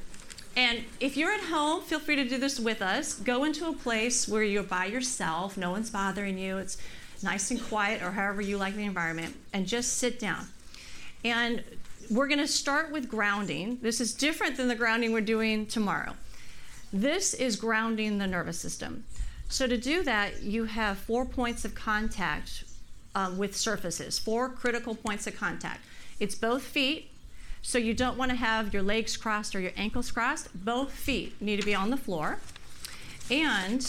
And 0.58 0.84
if 1.00 1.16
you're 1.16 1.32
at 1.32 1.42
home, 1.42 1.82
feel 1.82 2.00
free 2.00 2.16
to 2.16 2.28
do 2.28 2.38
this 2.38 2.60
with 2.60 2.82
us. 2.82 3.14
Go 3.14 3.44
into 3.44 3.68
a 3.68 3.74
place 3.74 4.28
where 4.28 4.44
you're 4.44 4.64
by 4.64 4.86
yourself, 4.86 5.56
no 5.58 5.72
one's 5.72 5.90
bothering 5.90 6.38
you. 6.38 6.58
It's 6.58 6.78
nice 7.22 7.52
and 7.52 7.62
quiet 7.62 8.02
or 8.02 8.12
however 8.12 8.42
you 8.42 8.58
like 8.58 8.76
the 8.76 8.84
environment 8.84 9.36
and 9.54 9.68
just 9.68 9.98
sit 9.98 10.20
down. 10.20 10.48
And 11.24 11.64
we're 12.10 12.28
going 12.28 12.40
to 12.40 12.48
start 12.48 12.92
with 12.92 13.08
grounding. 13.08 13.78
This 13.82 14.02
is 14.02 14.14
different 14.14 14.58
than 14.58 14.68
the 14.68 14.76
grounding 14.76 15.12
we're 15.12 15.22
doing 15.22 15.66
tomorrow. 15.66 16.14
This 16.92 17.34
is 17.34 17.56
grounding 17.56 18.18
the 18.18 18.26
nervous 18.26 18.60
system. 18.60 19.04
So 19.48 19.68
to 19.68 19.78
do 19.78 20.04
that, 20.04 20.42
you 20.42 20.66
have 20.66 20.98
four 20.98 21.26
points 21.26 21.66
of 21.66 21.76
contact 21.76 22.64
um, 23.16 23.38
with 23.38 23.56
surfaces, 23.56 24.18
four 24.18 24.50
critical 24.50 24.96
points 24.96 25.28
of 25.28 25.36
contact. 25.36 25.86
It's 26.20 26.36
both 26.36 26.64
feet, 26.64 27.12
so 27.62 27.78
you 27.78 27.94
don't 27.94 28.18
want 28.18 28.32
to 28.32 28.38
have 28.38 28.74
your 28.74 28.84
legs 28.84 29.18
crossed 29.18 29.56
or 29.56 29.60
your 29.60 29.72
ankles 29.78 30.12
crossed. 30.12 30.50
Both 30.66 30.92
feet 30.92 31.40
need 31.42 31.60
to 31.60 31.66
be 31.66 31.76
on 31.76 31.90
the 31.90 31.98
floor. 31.98 32.40
And 33.30 33.86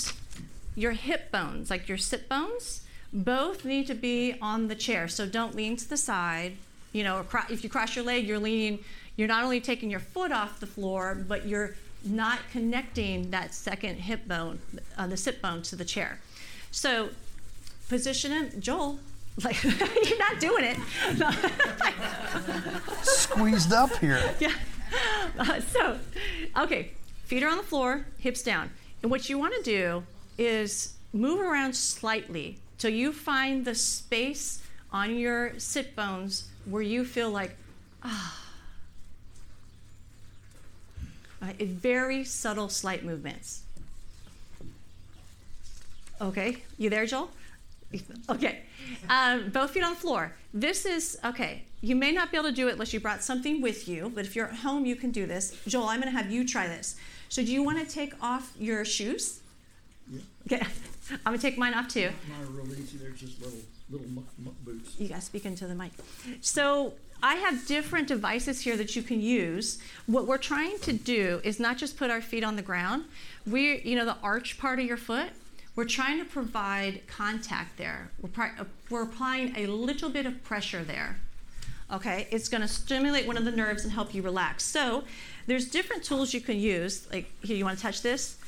your 0.74 0.92
hip 0.92 1.30
bones, 1.30 1.70
like 1.70 1.88
your 1.88 1.98
sit 1.98 2.28
bones, 2.28 2.82
both 3.12 3.64
need 3.64 3.86
to 3.86 3.94
be 3.94 4.36
on 4.40 4.68
the 4.68 4.74
chair. 4.74 5.08
So 5.08 5.26
don't 5.26 5.54
lean 5.54 5.76
to 5.76 5.88
the 5.88 5.96
side. 5.96 6.56
You 6.92 7.04
know, 7.04 7.24
if 7.48 7.62
you 7.62 7.70
cross 7.70 7.94
your 7.94 8.04
leg, 8.04 8.26
you're 8.26 8.38
leaning, 8.38 8.80
you're 9.16 9.28
not 9.28 9.44
only 9.44 9.60
taking 9.60 9.90
your 9.90 10.00
foot 10.00 10.32
off 10.32 10.60
the 10.60 10.66
floor, 10.66 11.14
but 11.28 11.46
you're 11.46 11.74
not 12.04 12.40
connecting 12.52 13.30
that 13.30 13.54
second 13.54 13.96
hip 13.96 14.26
bone, 14.26 14.58
uh, 14.96 15.06
the 15.06 15.16
sit 15.16 15.42
bone, 15.42 15.62
to 15.62 15.76
the 15.76 15.84
chair. 15.84 16.18
So 16.70 17.10
position 17.88 18.32
it, 18.32 18.60
Joel, 18.60 18.98
like 19.44 19.62
you're 19.62 20.18
not 20.18 20.40
doing 20.40 20.64
it. 20.64 20.76
Squeezed 23.02 23.72
up 23.72 23.96
here. 23.98 24.34
Yeah. 24.40 24.52
Uh, 25.38 25.60
so, 25.60 25.98
okay, 26.58 26.90
feet 27.24 27.44
are 27.44 27.48
on 27.48 27.58
the 27.58 27.62
floor, 27.62 28.06
hips 28.18 28.42
down. 28.42 28.70
And 29.02 29.10
what 29.10 29.28
you 29.28 29.38
want 29.38 29.54
to 29.54 29.62
do 29.62 30.02
is 30.36 30.94
move 31.12 31.40
around 31.40 31.76
slightly 31.76 32.58
till 32.76 32.90
you 32.90 33.12
find 33.12 33.64
the 33.64 33.76
space 33.76 34.60
on 34.92 35.16
your 35.16 35.56
sit 35.58 35.94
bones 35.94 36.49
where 36.64 36.82
you 36.82 37.04
feel 37.04 37.30
like, 37.30 37.56
ah. 38.02 38.36
Uh, 41.42 41.52
very 41.60 42.22
subtle, 42.22 42.68
slight 42.68 43.02
movements. 43.02 43.62
Okay, 46.20 46.58
you 46.76 46.90
there, 46.90 47.06
Joel? 47.06 47.30
Okay. 48.28 48.60
Um, 49.08 49.50
both 49.50 49.72
feet 49.72 49.82
on 49.82 49.94
the 49.94 50.00
floor. 50.00 50.32
This 50.54 50.84
is, 50.84 51.18
okay, 51.24 51.64
you 51.80 51.96
may 51.96 52.12
not 52.12 52.30
be 52.30 52.36
able 52.36 52.48
to 52.48 52.54
do 52.54 52.68
it 52.68 52.72
unless 52.72 52.92
you 52.92 53.00
brought 53.00 53.22
something 53.22 53.60
with 53.60 53.88
you, 53.88 54.12
but 54.14 54.24
if 54.24 54.36
you're 54.36 54.46
at 54.46 54.56
home, 54.56 54.84
you 54.84 54.96
can 54.96 55.10
do 55.10 55.26
this. 55.26 55.56
Joel, 55.66 55.88
I'm 55.88 56.00
going 56.00 56.12
to 56.12 56.16
have 56.16 56.30
you 56.30 56.46
try 56.46 56.66
this. 56.66 56.96
So, 57.28 57.42
do 57.42 57.52
you 57.52 57.62
want 57.62 57.78
to 57.78 57.86
take 57.86 58.14
off 58.22 58.52
your 58.58 58.84
shoes? 58.84 59.40
Yeah. 60.10 60.20
Okay. 60.46 60.66
I'm 61.10 61.32
going 61.32 61.38
to 61.38 61.42
take 61.42 61.58
mine 61.58 61.74
off 61.74 61.88
too. 61.88 62.10
Mine 62.28 62.42
are 62.42 62.46
real 62.46 62.72
easy. 62.72 62.98
They're 62.98 63.10
just 63.10 63.40
little, 63.40 63.58
little 63.90 64.06
boots. 64.64 64.98
You 64.98 65.08
to 65.08 65.20
speak 65.20 65.44
into 65.44 65.66
the 65.66 65.74
mic. 65.74 65.92
So, 66.40 66.94
I 67.22 67.34
have 67.34 67.66
different 67.66 68.08
devices 68.08 68.60
here 68.60 68.76
that 68.78 68.96
you 68.96 69.02
can 69.02 69.20
use. 69.20 69.78
What 70.06 70.26
we're 70.26 70.38
trying 70.38 70.78
to 70.80 70.92
do 70.92 71.40
is 71.44 71.60
not 71.60 71.76
just 71.76 71.98
put 71.98 72.10
our 72.10 72.22
feet 72.22 72.44
on 72.44 72.56
the 72.56 72.62
ground. 72.62 73.04
We, 73.46 73.82
you 73.82 73.94
know, 73.96 74.06
the 74.06 74.16
arch 74.22 74.58
part 74.58 74.78
of 74.78 74.86
your 74.86 74.96
foot, 74.96 75.28
we're 75.76 75.84
trying 75.84 76.18
to 76.18 76.24
provide 76.24 77.02
contact 77.06 77.76
there. 77.76 78.10
We're, 78.22 78.44
uh, 78.58 78.64
we're 78.88 79.02
applying 79.02 79.54
a 79.56 79.66
little 79.66 80.08
bit 80.08 80.24
of 80.26 80.42
pressure 80.44 80.82
there. 80.82 81.18
Okay, 81.92 82.26
it's 82.30 82.48
going 82.48 82.62
to 82.62 82.68
stimulate 82.68 83.26
one 83.26 83.36
of 83.36 83.44
the 83.44 83.50
nerves 83.50 83.84
and 83.84 83.92
help 83.92 84.14
you 84.14 84.22
relax. 84.22 84.62
So 84.64 85.04
there's 85.46 85.68
different 85.68 86.04
tools 86.04 86.32
you 86.32 86.40
can 86.40 86.58
use. 86.58 87.06
Like 87.12 87.30
here, 87.42 87.56
you 87.56 87.64
want 87.64 87.76
to 87.76 87.82
touch 87.82 88.00
this? 88.00 88.38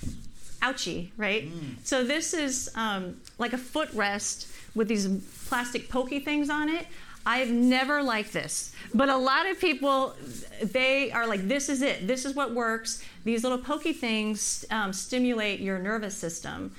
Ouchie, 0.62 1.11
right? 1.16 1.51
Mm. 1.51 1.75
So 1.85 2.05
this 2.05 2.33
is 2.33 2.70
um, 2.75 3.20
like 3.38 3.53
a 3.53 3.59
footrest 3.59 4.51
with 4.75 4.88
these 4.88 5.09
plastic 5.48 5.88
pokey 5.88 6.20
things 6.20 6.48
on 6.48 6.68
it. 6.68 6.87
I've 7.25 7.51
never 7.51 8.03
liked 8.03 8.33
this, 8.33 8.72
but 8.92 9.09
a 9.09 9.16
lot 9.16 9.48
of 9.48 9.61
people, 9.61 10.14
they 10.61 11.12
are 11.12 11.27
like, 11.27 11.46
this 11.46 11.68
is 11.68 11.81
it. 11.81 12.09
This 12.09 12.25
is 12.25 12.35
what 12.35 12.53
works. 12.53 13.05
These 13.25 13.44
little 13.44 13.59
pokey 13.59 13.92
things 13.92 14.64
um, 14.72 14.92
stimulate 14.92 15.61
your 15.61 15.79
nervous 15.79 16.16
system. 16.16 16.75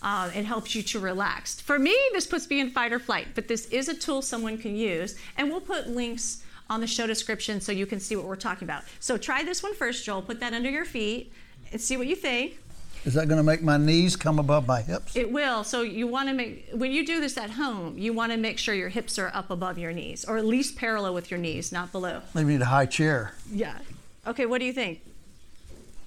Uh, 0.00 0.30
it 0.32 0.44
helps 0.44 0.76
you 0.76 0.82
to 0.84 1.00
relax. 1.00 1.60
For 1.60 1.80
me, 1.80 1.96
this 2.12 2.28
puts 2.28 2.48
me 2.48 2.60
in 2.60 2.70
fight 2.70 2.92
or 2.92 3.00
flight, 3.00 3.28
but 3.34 3.48
this 3.48 3.66
is 3.70 3.88
a 3.88 3.94
tool 3.94 4.22
someone 4.22 4.56
can 4.56 4.76
use, 4.76 5.16
and 5.36 5.50
we'll 5.50 5.60
put 5.60 5.88
links 5.88 6.44
on 6.70 6.80
the 6.80 6.86
show 6.86 7.06
description 7.06 7.60
so 7.60 7.72
you 7.72 7.86
can 7.86 7.98
see 7.98 8.14
what 8.14 8.26
we're 8.26 8.36
talking 8.36 8.66
about. 8.66 8.84
So 9.00 9.16
try 9.16 9.42
this 9.42 9.64
one 9.64 9.74
first, 9.74 10.04
Joel. 10.04 10.22
Put 10.22 10.38
that 10.40 10.52
under 10.52 10.70
your 10.70 10.84
feet 10.84 11.32
and 11.72 11.80
see 11.80 11.96
what 11.96 12.06
you 12.06 12.14
think. 12.14 12.60
Is 13.08 13.14
that 13.14 13.26
going 13.26 13.38
to 13.38 13.42
make 13.42 13.62
my 13.62 13.78
knees 13.78 14.16
come 14.16 14.38
above 14.38 14.66
my 14.66 14.82
hips? 14.82 15.16
It 15.16 15.32
will. 15.32 15.64
So 15.64 15.80
you 15.80 16.06
want 16.06 16.28
to 16.28 16.34
make 16.34 16.68
when 16.74 16.92
you 16.92 17.06
do 17.06 17.22
this 17.22 17.38
at 17.38 17.48
home, 17.48 17.96
you 17.96 18.12
want 18.12 18.32
to 18.32 18.36
make 18.36 18.58
sure 18.58 18.74
your 18.74 18.90
hips 18.90 19.18
are 19.18 19.30
up 19.32 19.50
above 19.50 19.78
your 19.78 19.92
knees, 19.92 20.26
or 20.26 20.36
at 20.36 20.44
least 20.44 20.76
parallel 20.76 21.14
with 21.14 21.30
your 21.30 21.40
knees, 21.40 21.72
not 21.72 21.90
below. 21.90 22.20
Maybe 22.34 22.52
need 22.52 22.60
a 22.60 22.66
high 22.66 22.84
chair. 22.84 23.32
Yeah. 23.50 23.78
Okay. 24.26 24.44
What 24.44 24.58
do 24.58 24.66
you 24.66 24.74
think? 24.74 25.00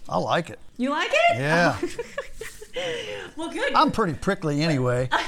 I 0.08 0.20
like 0.20 0.52
it. 0.52 0.60
You 0.78 0.92
like 0.92 1.10
it? 1.12 1.38
Yeah. 1.40 1.80
Well, 3.38 3.50
good. 3.50 3.74
I'm 3.74 3.92
pretty 3.92 4.14
prickly 4.14 4.62
anyway. 4.62 5.10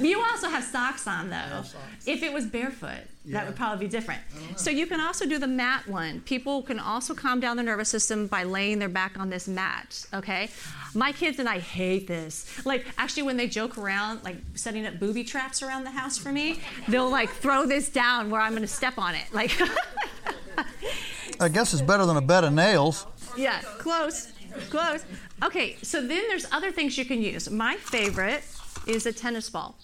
You 0.00 0.20
also 0.22 0.48
have 0.48 0.62
socks 0.62 1.06
on 1.08 1.30
though. 1.30 1.62
If 2.06 2.22
it 2.22 2.32
was 2.32 2.46
barefoot, 2.46 3.00
that 3.26 3.46
would 3.46 3.56
probably 3.56 3.86
be 3.86 3.90
different. 3.90 4.20
So 4.56 4.70
you 4.70 4.86
can 4.86 5.00
also 5.00 5.26
do 5.26 5.38
the 5.38 5.46
mat 5.46 5.88
one. 5.88 6.20
People 6.20 6.62
can 6.62 6.78
also 6.78 7.14
calm 7.14 7.40
down 7.40 7.56
their 7.56 7.66
nervous 7.66 7.88
system 7.88 8.26
by 8.28 8.44
laying 8.44 8.78
their 8.78 8.88
back 8.88 9.18
on 9.18 9.28
this 9.30 9.48
mat, 9.48 10.04
okay? 10.14 10.50
My 10.94 11.10
kids 11.12 11.38
and 11.38 11.48
I 11.48 11.58
hate 11.58 12.06
this. 12.06 12.64
Like 12.64 12.86
actually 12.96 13.24
when 13.24 13.36
they 13.36 13.48
joke 13.48 13.76
around 13.76 14.22
like 14.24 14.36
setting 14.54 14.86
up 14.86 14.98
booby 15.00 15.24
traps 15.24 15.62
around 15.62 15.84
the 15.84 15.90
house 15.90 16.16
for 16.16 16.30
me, 16.30 16.60
they'll 16.88 17.10
like 17.10 17.30
throw 17.30 17.66
this 17.66 17.88
down 17.88 18.30
where 18.30 18.40
I'm 18.40 18.52
going 18.52 18.62
to 18.62 18.68
step 18.68 18.98
on 18.98 19.14
it. 19.14 19.32
Like 19.32 19.52
I 21.40 21.48
guess 21.48 21.72
it's 21.72 21.82
better 21.82 22.04
than 22.06 22.16
a 22.16 22.22
bed 22.22 22.44
of 22.44 22.52
nails. 22.52 23.06
Yeah, 23.36 23.60
close, 23.78 24.32
close. 24.70 25.04
Okay, 25.42 25.76
so 25.82 26.00
then 26.00 26.24
there's 26.28 26.46
other 26.50 26.72
things 26.72 26.98
you 26.98 27.04
can 27.04 27.22
use. 27.22 27.48
My 27.48 27.76
favorite 27.76 28.42
is 28.86 29.06
a 29.06 29.12
tennis 29.12 29.48
ball. 29.48 29.76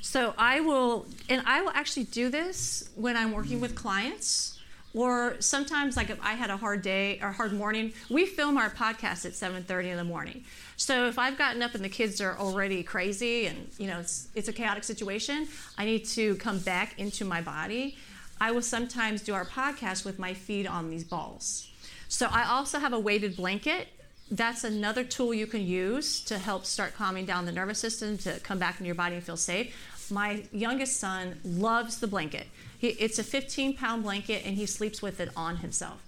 So 0.00 0.32
I 0.38 0.60
will, 0.60 1.06
and 1.28 1.42
I 1.44 1.60
will 1.60 1.70
actually 1.70 2.04
do 2.04 2.30
this 2.30 2.88
when 2.94 3.16
I'm 3.16 3.32
working 3.32 3.60
with 3.60 3.74
clients, 3.74 4.58
or 4.94 5.36
sometimes 5.40 5.96
like 5.96 6.08
if 6.08 6.18
I 6.22 6.32
had 6.32 6.48
a 6.50 6.56
hard 6.56 6.82
day 6.82 7.18
or 7.20 7.32
hard 7.32 7.52
morning. 7.52 7.92
We 8.08 8.24
film 8.24 8.56
our 8.56 8.70
podcast 8.70 9.26
at 9.26 9.34
7:30 9.34 9.90
in 9.90 9.96
the 9.96 10.04
morning. 10.04 10.44
So 10.76 11.06
if 11.06 11.18
I've 11.18 11.36
gotten 11.36 11.62
up 11.62 11.74
and 11.74 11.84
the 11.84 11.88
kids 11.90 12.20
are 12.20 12.36
already 12.38 12.82
crazy 12.82 13.46
and 13.46 13.68
you 13.78 13.86
know 13.86 14.00
it's 14.00 14.28
it's 14.34 14.48
a 14.48 14.52
chaotic 14.52 14.84
situation, 14.84 15.48
I 15.76 15.84
need 15.84 16.06
to 16.06 16.36
come 16.36 16.58
back 16.60 16.98
into 16.98 17.24
my 17.24 17.42
body. 17.42 17.98
I 18.40 18.52
will 18.52 18.62
sometimes 18.62 19.20
do 19.22 19.34
our 19.34 19.44
podcast 19.44 20.04
with 20.04 20.18
my 20.18 20.32
feet 20.32 20.66
on 20.66 20.90
these 20.90 21.04
balls. 21.04 21.70
So 22.08 22.28
I 22.30 22.44
also 22.44 22.78
have 22.78 22.92
a 22.92 22.98
weighted 22.98 23.36
blanket. 23.36 23.88
That's 24.30 24.64
another 24.64 25.04
tool 25.04 25.32
you 25.32 25.46
can 25.46 25.62
use 25.62 26.20
to 26.24 26.38
help 26.38 26.66
start 26.66 26.94
calming 26.94 27.24
down 27.24 27.46
the 27.46 27.52
nervous 27.52 27.78
system 27.78 28.18
to 28.18 28.38
come 28.40 28.58
back 28.58 28.74
into 28.74 28.86
your 28.86 28.94
body 28.94 29.14
and 29.14 29.24
feel 29.24 29.38
safe. 29.38 29.74
My 30.10 30.44
youngest 30.52 30.98
son 31.00 31.40
loves 31.44 31.98
the 31.98 32.06
blanket. 32.06 32.46
He, 32.78 32.88
it's 32.88 33.18
a 33.18 33.24
15 33.24 33.76
pound 33.76 34.02
blanket 34.02 34.44
and 34.44 34.56
he 34.56 34.66
sleeps 34.66 35.00
with 35.00 35.20
it 35.20 35.30
on 35.34 35.56
himself. 35.56 36.02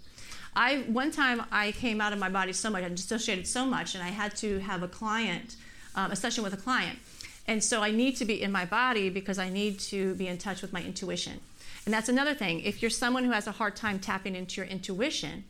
I 0.55 0.79
one 0.89 1.11
time 1.11 1.43
I 1.53 1.73
came 1.73 2.01
out 2.01 2.13
of 2.13 2.19
my 2.19 2.29
body 2.29 2.53
so 2.53 2.71
much, 2.71 2.83
I 2.83 2.89
dissociated 2.89 3.47
so 3.47 3.65
much, 3.65 3.95
and 3.95 4.03
I 4.03 4.09
had 4.09 4.35
to 4.37 4.59
have 4.61 4.83
a 4.83 4.89
client, 4.89 5.57
um, 5.95 6.11
a 6.11 6.17
session 6.17 6.43
with 6.43 6.53
a 6.53 6.57
client, 6.57 6.99
and 7.47 7.63
so 7.63 7.83
I 7.83 7.91
need 7.91 8.17
to 8.17 8.25
be 8.25 8.43
in 8.43 8.51
my 8.51 8.65
body 8.65 9.11
because 9.11 9.39
I 9.39 9.49
need 9.49 9.79
to 9.81 10.15
be 10.15 10.27
in 10.27 10.39
touch 10.39 10.61
with 10.61 10.73
my 10.73 10.83
intuition. 10.83 11.41
And 11.85 11.95
that's 11.95 12.09
another 12.09 12.35
thing. 12.35 12.61
If 12.61 12.83
you're 12.83 12.91
someone 12.91 13.25
who 13.25 13.31
has 13.31 13.47
a 13.47 13.53
hard 13.53 13.77
time 13.77 13.99
tapping 13.99 14.35
into 14.35 14.61
your 14.61 14.67
intuition, 14.67 15.45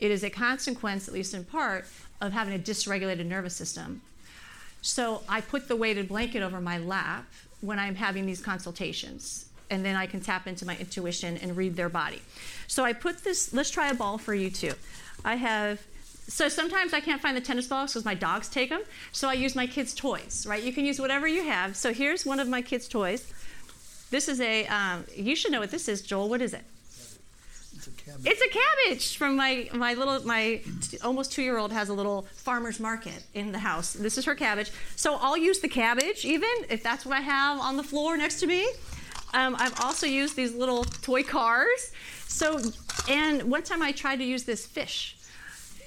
it 0.00 0.10
is 0.10 0.24
a 0.24 0.30
consequence, 0.30 1.08
at 1.08 1.14
least 1.14 1.34
in 1.34 1.44
part, 1.44 1.86
of 2.20 2.32
having 2.32 2.54
a 2.54 2.58
dysregulated 2.58 3.26
nervous 3.26 3.54
system. 3.54 4.02
So 4.82 5.22
I 5.28 5.40
put 5.40 5.68
the 5.68 5.76
weighted 5.76 6.08
blanket 6.08 6.42
over 6.42 6.60
my 6.60 6.78
lap 6.78 7.24
when 7.60 7.78
I'm 7.78 7.94
having 7.94 8.26
these 8.26 8.42
consultations, 8.42 9.46
and 9.70 9.84
then 9.84 9.96
I 9.96 10.06
can 10.06 10.20
tap 10.20 10.46
into 10.46 10.66
my 10.66 10.76
intuition 10.76 11.38
and 11.38 11.56
read 11.56 11.76
their 11.76 11.88
body. 11.88 12.20
So 12.66 12.84
I 12.84 12.92
put 12.92 13.24
this, 13.24 13.54
let's 13.54 13.70
try 13.70 13.88
a 13.88 13.94
ball 13.94 14.18
for 14.18 14.34
you 14.34 14.50
too. 14.50 14.74
I 15.24 15.36
have, 15.36 15.80
so 16.28 16.48
sometimes 16.50 16.92
I 16.92 17.00
can't 17.00 17.22
find 17.22 17.34
the 17.34 17.40
tennis 17.40 17.66
balls 17.66 17.92
because 17.92 18.04
my 18.04 18.14
dogs 18.14 18.48
take 18.48 18.68
them, 18.68 18.82
so 19.12 19.28
I 19.28 19.32
use 19.32 19.56
my 19.56 19.66
kids' 19.66 19.94
toys, 19.94 20.46
right? 20.46 20.62
You 20.62 20.72
can 20.72 20.84
use 20.84 21.00
whatever 21.00 21.26
you 21.26 21.44
have. 21.44 21.76
So 21.76 21.94
here's 21.94 22.26
one 22.26 22.40
of 22.40 22.48
my 22.48 22.60
kids' 22.60 22.88
toys. 22.88 23.32
This 24.10 24.28
is 24.28 24.40
a, 24.40 24.66
um, 24.66 25.04
you 25.16 25.34
should 25.34 25.50
know 25.50 25.60
what 25.60 25.70
this 25.70 25.88
is, 25.88 26.02
Joel. 26.02 26.28
What 26.28 26.42
is 26.42 26.52
it? 26.52 26.64
It's 28.06 28.24
a. 28.24 28.30
It's 28.30 28.42
a 28.42 28.48
cabbage 28.48 29.16
from 29.16 29.36
my 29.36 29.68
my 29.72 29.94
little 29.94 30.24
my 30.26 30.60
t- 30.82 30.98
almost 31.02 31.32
two 31.32 31.42
year 31.42 31.58
old 31.58 31.72
has 31.72 31.88
a 31.88 31.94
little 31.94 32.26
farmer's 32.34 32.80
market 32.80 33.24
in 33.34 33.52
the 33.52 33.58
house. 33.58 33.92
This 33.92 34.18
is 34.18 34.24
her 34.24 34.34
cabbage. 34.34 34.70
So 34.96 35.16
I'll 35.16 35.36
use 35.36 35.60
the 35.60 35.68
cabbage 35.68 36.24
even 36.24 36.50
if 36.68 36.82
that's 36.82 37.04
what 37.06 37.16
I 37.16 37.20
have 37.20 37.58
on 37.60 37.76
the 37.76 37.84
floor 37.84 38.16
next 38.16 38.40
to 38.40 38.46
me. 38.46 38.66
Um, 39.32 39.56
I've 39.58 39.78
also 39.80 40.06
used 40.06 40.36
these 40.36 40.54
little 40.54 40.84
toy 40.84 41.22
cars. 41.22 41.92
So 42.28 42.60
and 43.08 43.42
one 43.44 43.62
time 43.62 43.82
I 43.82 43.92
tried 43.92 44.16
to 44.16 44.24
use 44.24 44.44
this 44.44 44.66
fish. 44.66 45.16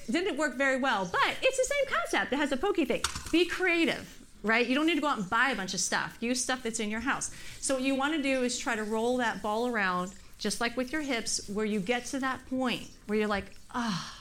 Didn't 0.09 0.37
work 0.37 0.55
very 0.55 0.77
well, 0.77 1.07
but 1.11 1.35
it's 1.41 1.57
the 1.57 1.65
same 1.65 1.97
concept. 1.97 2.31
It 2.31 2.37
has 2.37 2.51
a 2.53 2.57
pokey 2.57 2.85
thing. 2.85 3.01
Be 3.31 3.45
creative 3.45 4.17
right? 4.43 4.67
You 4.67 4.75
don't 4.75 4.85
need 4.85 4.95
to 4.95 5.01
go 5.01 5.07
out 5.07 5.17
and 5.17 5.29
buy 5.29 5.49
a 5.49 5.55
bunch 5.55 5.73
of 5.73 5.79
stuff. 5.79 6.17
Use 6.19 6.41
stuff 6.41 6.63
that's 6.63 6.79
in 6.79 6.89
your 6.89 6.99
house. 6.99 7.31
So 7.59 7.75
what 7.75 7.83
you 7.83 7.95
want 7.95 8.15
to 8.15 8.21
do 8.21 8.43
is 8.43 8.57
try 8.57 8.75
to 8.75 8.83
roll 8.83 9.17
that 9.17 9.41
ball 9.41 9.67
around, 9.67 10.11
just 10.37 10.61
like 10.61 10.77
with 10.77 10.91
your 10.91 11.01
hips, 11.01 11.47
where 11.47 11.65
you 11.65 11.79
get 11.79 12.05
to 12.05 12.19
that 12.19 12.47
point 12.49 12.89
where 13.07 13.17
you're 13.17 13.27
like, 13.27 13.45
ah, 13.71 14.19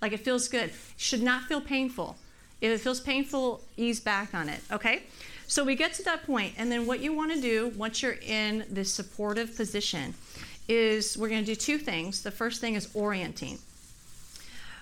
like 0.00 0.12
it 0.12 0.20
feels 0.20 0.48
good. 0.48 0.70
Should 0.96 1.22
not 1.22 1.44
feel 1.44 1.60
painful. 1.60 2.16
If 2.60 2.70
it 2.70 2.80
feels 2.80 3.00
painful, 3.00 3.62
ease 3.76 4.00
back 4.00 4.34
on 4.34 4.48
it, 4.48 4.60
okay? 4.70 5.04
So 5.46 5.64
we 5.64 5.74
get 5.74 5.94
to 5.94 6.02
that 6.04 6.24
point, 6.24 6.54
and 6.58 6.70
then 6.70 6.86
what 6.86 7.00
you 7.00 7.12
want 7.12 7.32
to 7.32 7.40
do 7.40 7.72
once 7.76 8.02
you're 8.02 8.18
in 8.24 8.64
this 8.70 8.92
supportive 8.92 9.56
position 9.56 10.14
is 10.68 11.18
we're 11.18 11.28
going 11.28 11.44
to 11.44 11.46
do 11.46 11.56
two 11.56 11.78
things. 11.78 12.22
The 12.22 12.30
first 12.30 12.60
thing 12.60 12.74
is 12.74 12.88
orienting. 12.94 13.58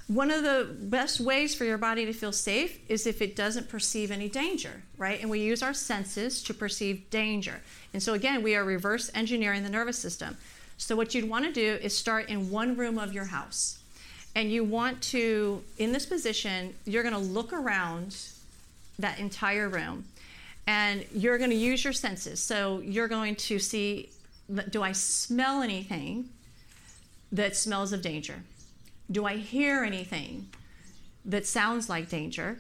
One 0.08 0.30
of 0.30 0.42
the 0.42 0.68
best 0.78 1.20
ways 1.20 1.54
for 1.54 1.64
your 1.64 1.78
body 1.78 2.06
to 2.06 2.12
feel 2.12 2.32
safe 2.32 2.80
is 2.88 3.06
if 3.06 3.20
it 3.22 3.36
doesn't 3.36 3.68
perceive 3.68 4.10
any 4.10 4.28
danger, 4.28 4.82
right? 4.96 5.20
And 5.20 5.30
we 5.30 5.40
use 5.40 5.62
our 5.62 5.74
senses 5.74 6.42
to 6.44 6.54
perceive 6.54 7.08
danger. 7.10 7.60
And 7.92 8.02
so, 8.02 8.14
again, 8.14 8.42
we 8.42 8.56
are 8.56 8.64
reverse 8.64 9.10
engineering 9.14 9.64
the 9.64 9.70
nervous 9.70 9.98
system. 9.98 10.36
So, 10.78 10.94
what 10.94 11.14
you'd 11.14 11.28
want 11.28 11.44
to 11.44 11.52
do 11.52 11.78
is 11.82 11.96
start 11.96 12.28
in 12.28 12.50
one 12.50 12.76
room 12.76 12.98
of 12.98 13.12
your 13.12 13.24
house. 13.24 13.80
And 14.36 14.52
you 14.52 14.62
want 14.62 15.02
to, 15.02 15.62
in 15.78 15.92
this 15.92 16.06
position, 16.06 16.72
you're 16.84 17.02
going 17.02 17.14
to 17.14 17.20
look 17.20 17.52
around 17.52 18.16
that 18.98 19.18
entire 19.18 19.68
room 19.68 20.04
and 20.68 21.04
you're 21.12 21.38
going 21.38 21.50
to 21.50 21.56
use 21.56 21.82
your 21.82 21.92
senses. 21.92 22.40
So, 22.40 22.80
you're 22.80 23.08
going 23.08 23.34
to 23.34 23.58
see 23.58 24.10
do 24.70 24.82
I 24.82 24.92
smell 24.92 25.60
anything 25.62 26.30
that 27.32 27.56
smells 27.56 27.92
of 27.92 28.00
danger? 28.00 28.36
Do 29.10 29.26
I 29.26 29.36
hear 29.36 29.84
anything 29.84 30.48
that 31.24 31.44
sounds 31.44 31.88
like 31.88 32.08
danger? 32.08 32.58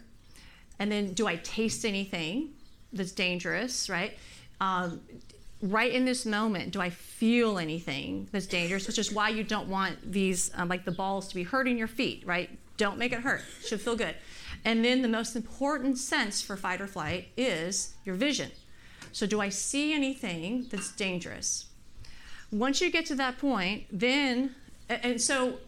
And 0.78 0.90
then 0.92 1.12
do 1.14 1.26
I 1.26 1.36
taste 1.36 1.84
anything 1.84 2.50
that's 2.92 3.12
dangerous, 3.12 3.88
right? 3.88 4.18
Um, 4.60 5.00
right 5.62 5.92
in 5.92 6.04
this 6.04 6.24
moment, 6.24 6.72
do 6.72 6.80
I 6.80 6.90
feel 6.90 7.58
anything 7.58 8.28
that's 8.30 8.46
dangerous? 8.46 8.86
Which 8.86 8.98
is 8.98 9.12
why 9.12 9.30
you 9.30 9.42
don't 9.42 9.68
want 9.68 10.12
these, 10.12 10.50
um, 10.54 10.68
like 10.68 10.84
the 10.84 10.92
balls, 10.92 11.28
to 11.28 11.34
be 11.34 11.42
hurting 11.42 11.76
your 11.76 11.88
feet, 11.88 12.22
right? 12.26 12.50
Don't 12.76 12.98
make 12.98 13.12
it 13.12 13.20
hurt. 13.20 13.42
Should 13.64 13.80
feel 13.80 13.96
good. 13.96 14.14
And 14.64 14.84
then 14.84 15.02
the 15.02 15.08
most 15.08 15.34
important 15.34 15.98
sense 15.98 16.40
for 16.40 16.56
fight 16.56 16.80
or 16.80 16.86
flight 16.86 17.28
is 17.36 17.94
your 18.04 18.14
vision. 18.14 18.50
So, 19.12 19.26
do 19.26 19.40
I 19.40 19.48
see 19.48 19.92
anything 19.94 20.66
that's 20.70 20.92
dangerous? 20.92 21.66
Once 22.52 22.80
you 22.80 22.90
get 22.90 23.06
to 23.06 23.14
that 23.16 23.38
point, 23.38 23.84
then, 23.90 24.54
and 24.88 25.20
so 25.20 25.58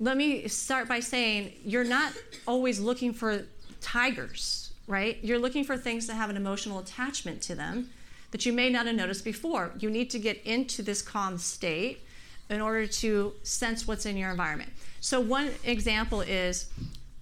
let 0.00 0.16
me 0.16 0.48
start 0.48 0.88
by 0.88 1.00
saying 1.00 1.52
you're 1.64 1.84
not 1.84 2.12
always 2.46 2.80
looking 2.80 3.12
for 3.12 3.46
tigers, 3.80 4.72
right? 4.86 5.18
You're 5.22 5.38
looking 5.38 5.64
for 5.64 5.76
things 5.76 6.06
that 6.06 6.14
have 6.14 6.30
an 6.30 6.36
emotional 6.36 6.78
attachment 6.78 7.40
to 7.42 7.54
them 7.54 7.90
that 8.34 8.44
you 8.44 8.52
may 8.52 8.68
not 8.68 8.84
have 8.86 8.96
noticed 8.96 9.24
before. 9.24 9.70
You 9.78 9.88
need 9.88 10.10
to 10.10 10.18
get 10.18 10.42
into 10.44 10.82
this 10.82 11.02
calm 11.02 11.38
state 11.38 12.04
in 12.50 12.60
order 12.60 12.84
to 12.84 13.32
sense 13.44 13.86
what's 13.86 14.06
in 14.06 14.16
your 14.16 14.32
environment. 14.32 14.70
So, 15.00 15.20
one 15.20 15.52
example 15.62 16.20
is 16.20 16.68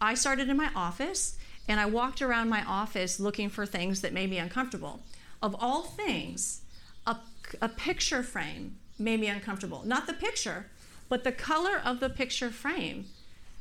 I 0.01 0.15
started 0.15 0.49
in 0.49 0.57
my 0.57 0.71
office 0.75 1.37
and 1.69 1.79
I 1.79 1.85
walked 1.85 2.23
around 2.23 2.49
my 2.49 2.65
office 2.65 3.21
looking 3.21 3.51
for 3.51 3.67
things 3.67 4.01
that 4.01 4.15
made 4.15 4.31
me 4.31 4.39
uncomfortable. 4.39 5.01
Of 5.43 5.55
all 5.61 5.83
things, 5.83 6.63
a, 7.07 7.19
a 7.61 7.69
picture 7.69 8.23
frame 8.23 8.79
made 8.99 9.21
me 9.21 9.27
uncomfortable. 9.27 9.83
Not 9.85 10.07
the 10.07 10.15
picture, 10.15 10.65
but 11.11 11.25
the 11.25 11.33
color 11.33 11.79
of 11.85 12.01
the 12.01 12.09
picture 12.09 12.49
frame 12.49 13.05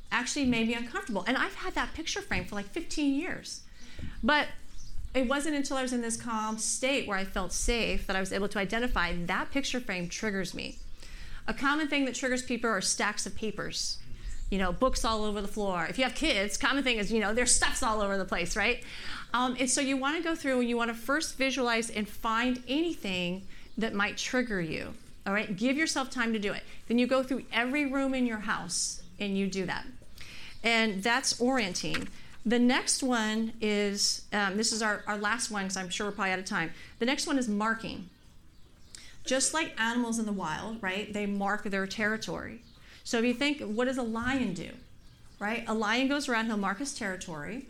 actually 0.10 0.46
made 0.46 0.70
me 0.70 0.74
uncomfortable. 0.74 1.26
And 1.28 1.36
I've 1.36 1.56
had 1.56 1.76
that 1.76 1.94
picture 1.94 2.22
frame 2.22 2.46
for 2.46 2.56
like 2.56 2.68
15 2.68 3.14
years. 3.14 3.64
But 4.24 4.48
it 5.13 5.28
wasn't 5.28 5.56
until 5.56 5.78
I 5.78 5.82
was 5.82 5.93
in 5.93 6.02
this 6.02 6.15
calm 6.15 6.58
state 6.58 7.08
where 7.08 7.17
I 7.17 7.26
felt 7.26 7.52
safe 7.52 8.08
that 8.08 8.15
I 8.15 8.19
was 8.19 8.32
able 8.32 8.47
to 8.50 8.60
identify 8.60 9.13
that 9.26 9.52
picture 9.52 9.80
frame 9.80 10.08
triggers 10.08 10.54
me. 10.54 10.78
A 11.47 11.54
common 11.54 11.88
thing 11.88 12.06
that 12.06 12.15
triggers 12.15 12.43
people 12.43 12.69
are 12.69 12.82
stacks 12.82 13.26
of 13.26 13.36
papers. 13.36 13.97
You 14.50 14.58
know, 14.58 14.71
books 14.71 15.06
all 15.06 15.24
over 15.24 15.41
the 15.41 15.47
floor. 15.47 15.86
If 15.89 15.97
you 15.97 16.04
have 16.04 16.15
kids, 16.15 16.58
common 16.58 16.84
thing 16.84 16.97
is, 16.97 17.12
you 17.12 17.19
know, 17.19 17.34
there's 17.34 17.54
stuffs 17.54 17.84
all 17.84 18.02
over 18.02 18.17
the 18.17 18.26
place, 18.26 18.58
right? 18.58 18.84
Um, 19.34 19.56
and 19.60 19.69
so 19.69 19.80
you 19.80 19.95
want 19.95 20.17
to 20.17 20.24
go 20.24 20.36
through 20.36 20.60
and 20.60 20.69
you 20.69 20.76
want 20.76 20.89
to 20.89 20.93
first 20.93 21.38
visualize 21.38 21.89
and 21.89 22.08
find 22.08 22.62
anything 22.67 23.43
that 23.78 23.93
might 23.93 24.17
trigger 24.17 24.62
you. 24.62 24.93
All 25.26 25.34
right, 25.34 25.56
give 25.56 25.78
yourself 25.78 26.10
time 26.10 26.34
to 26.34 26.39
do 26.39 26.52
it. 26.52 26.63
Then 26.88 26.97
you 26.97 27.08
go 27.08 27.24
through 27.24 27.43
every 27.54 27.86
room 27.86 28.13
in 28.13 28.26
your 28.26 28.39
house 28.39 29.02
and 29.19 29.38
you 29.38 29.47
do 29.47 29.65
that. 29.65 29.86
And 30.63 31.02
that's 31.02 31.39
orienting. 31.39 32.08
The 32.45 32.60
next 32.60 33.04
one 33.04 33.54
is 33.62 34.23
um, 34.34 34.58
this 34.58 34.71
is 34.71 34.82
our, 34.82 35.04
our 35.06 35.17
last 35.17 35.51
one 35.51 35.63
because 35.63 35.77
I'm 35.77 35.89
sure 35.89 36.08
we're 36.08 36.13
probably 36.13 36.34
out 36.34 36.39
of 36.39 36.45
time. 36.45 36.71
The 36.99 37.06
next 37.06 37.27
one 37.27 37.38
is 37.38 37.47
marking. 37.47 38.10
Just 39.25 39.54
like 39.54 39.80
animals 39.80 40.17
in 40.17 40.25
the 40.25 40.32
wild, 40.32 40.82
right? 40.82 41.13
They 41.13 41.27
mark 41.27 41.63
their 41.63 41.86
territory. 41.86 42.62
So 43.04 43.19
if 43.19 43.25
you 43.25 43.34
think, 43.34 43.62
what 43.62 43.86
does 43.86 43.97
a 43.97 44.04
lion 44.04 44.54
do? 44.54 44.69
Right? 45.39 45.63
A 45.67 45.73
lion 45.73 46.08
goes 46.08 46.27
around, 46.27 46.47
he'll 46.47 46.58
mark 46.58 46.80
his 46.80 46.93
territory. 46.93 47.67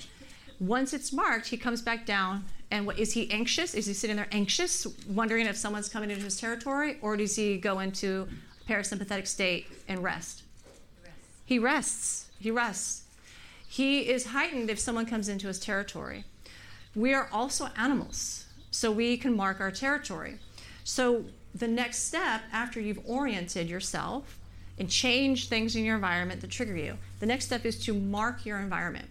Once 0.60 0.93
it's 0.93 1.12
marked, 1.12 1.47
he 1.47 1.57
comes 1.57 1.81
back 1.81 2.05
down. 2.05 2.45
And 2.69 2.86
what, 2.86 2.97
is 2.97 3.13
he 3.13 3.29
anxious? 3.31 3.73
Is 3.73 3.86
he 3.86 3.93
sitting 3.93 4.15
there 4.15 4.27
anxious, 4.31 4.88
wondering 5.07 5.45
if 5.45 5.57
someone's 5.57 5.89
coming 5.89 6.12
into 6.12 6.23
his 6.23 6.39
territory? 6.39 6.97
Or 7.01 7.17
does 7.17 7.36
he 7.36 7.57
go 7.57 7.79
into 7.79 8.27
a 8.62 8.71
parasympathetic 8.71 9.27
state 9.27 9.67
and 9.89 10.01
rest? 10.01 10.43
He 11.45 11.60
rests. 11.60 12.29
He 12.39 12.51
rests. 12.51 13.03
He 13.03 13.11
is 13.79 14.25
heightened 14.27 14.69
if 14.69 14.79
someone 14.79 15.05
comes 15.05 15.29
into 15.29 15.47
his 15.47 15.60
territory. 15.60 16.25
We 16.95 17.13
are 17.13 17.29
also 17.31 17.69
animals, 17.77 18.45
so 18.69 18.91
we 18.91 19.17
can 19.17 19.36
mark 19.36 19.60
our 19.60 19.71
territory. 19.71 20.39
So 20.84 21.25
the 21.55 21.67
next 21.67 22.03
step 22.03 22.41
after 22.51 22.79
you've 22.79 22.99
oriented 23.07 23.69
yourself 23.69 24.38
and 24.77 24.89
changed 24.89 25.49
things 25.49 25.75
in 25.75 25.86
your 25.86 25.95
environment 25.95 26.41
that 26.41 26.49
trigger 26.49 26.75
you, 26.75 26.97
the 27.19 27.25
next 27.25 27.45
step 27.45 27.65
is 27.65 27.84
to 27.86 27.93
mark 27.93 28.45
your 28.45 28.60
environment. 28.60 29.07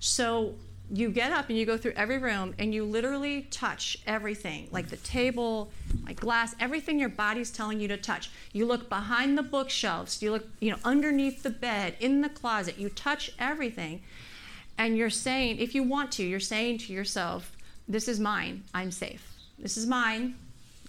So 0.00 0.54
you 0.94 1.08
get 1.08 1.32
up 1.32 1.48
and 1.48 1.56
you 1.56 1.64
go 1.64 1.78
through 1.78 1.94
every 1.96 2.18
room 2.18 2.54
and 2.58 2.74
you 2.74 2.84
literally 2.84 3.42
touch 3.50 3.96
everything 4.06 4.68
like 4.70 4.88
the 4.88 4.98
table 4.98 5.70
like 6.04 6.20
glass 6.20 6.54
everything 6.60 6.98
your 6.98 7.08
body's 7.08 7.50
telling 7.50 7.80
you 7.80 7.88
to 7.88 7.96
touch. 7.96 8.30
You 8.52 8.66
look 8.66 8.90
behind 8.90 9.38
the 9.38 9.42
bookshelves 9.42 10.22
you 10.22 10.30
look 10.30 10.46
you 10.60 10.70
know 10.70 10.76
underneath 10.84 11.42
the 11.42 11.50
bed 11.50 11.96
in 11.98 12.20
the 12.20 12.28
closet 12.28 12.78
you 12.78 12.90
touch 12.90 13.32
everything. 13.38 14.02
And 14.76 14.96
you're 14.96 15.10
saying 15.10 15.58
if 15.58 15.74
you 15.74 15.82
want 15.82 16.12
to 16.12 16.24
you're 16.24 16.40
saying 16.40 16.78
to 16.78 16.92
yourself 16.92 17.56
this 17.88 18.06
is 18.06 18.20
mine 18.20 18.64
i'm 18.74 18.90
safe. 18.90 19.32
This 19.58 19.78
is 19.78 19.86
mine 19.86 20.34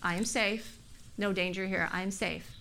i 0.02 0.16
am 0.16 0.26
safe. 0.26 0.80
No 1.18 1.32
danger 1.32 1.66
here 1.66 1.88
i 1.94 2.02
am 2.02 2.12
safe. 2.12 2.52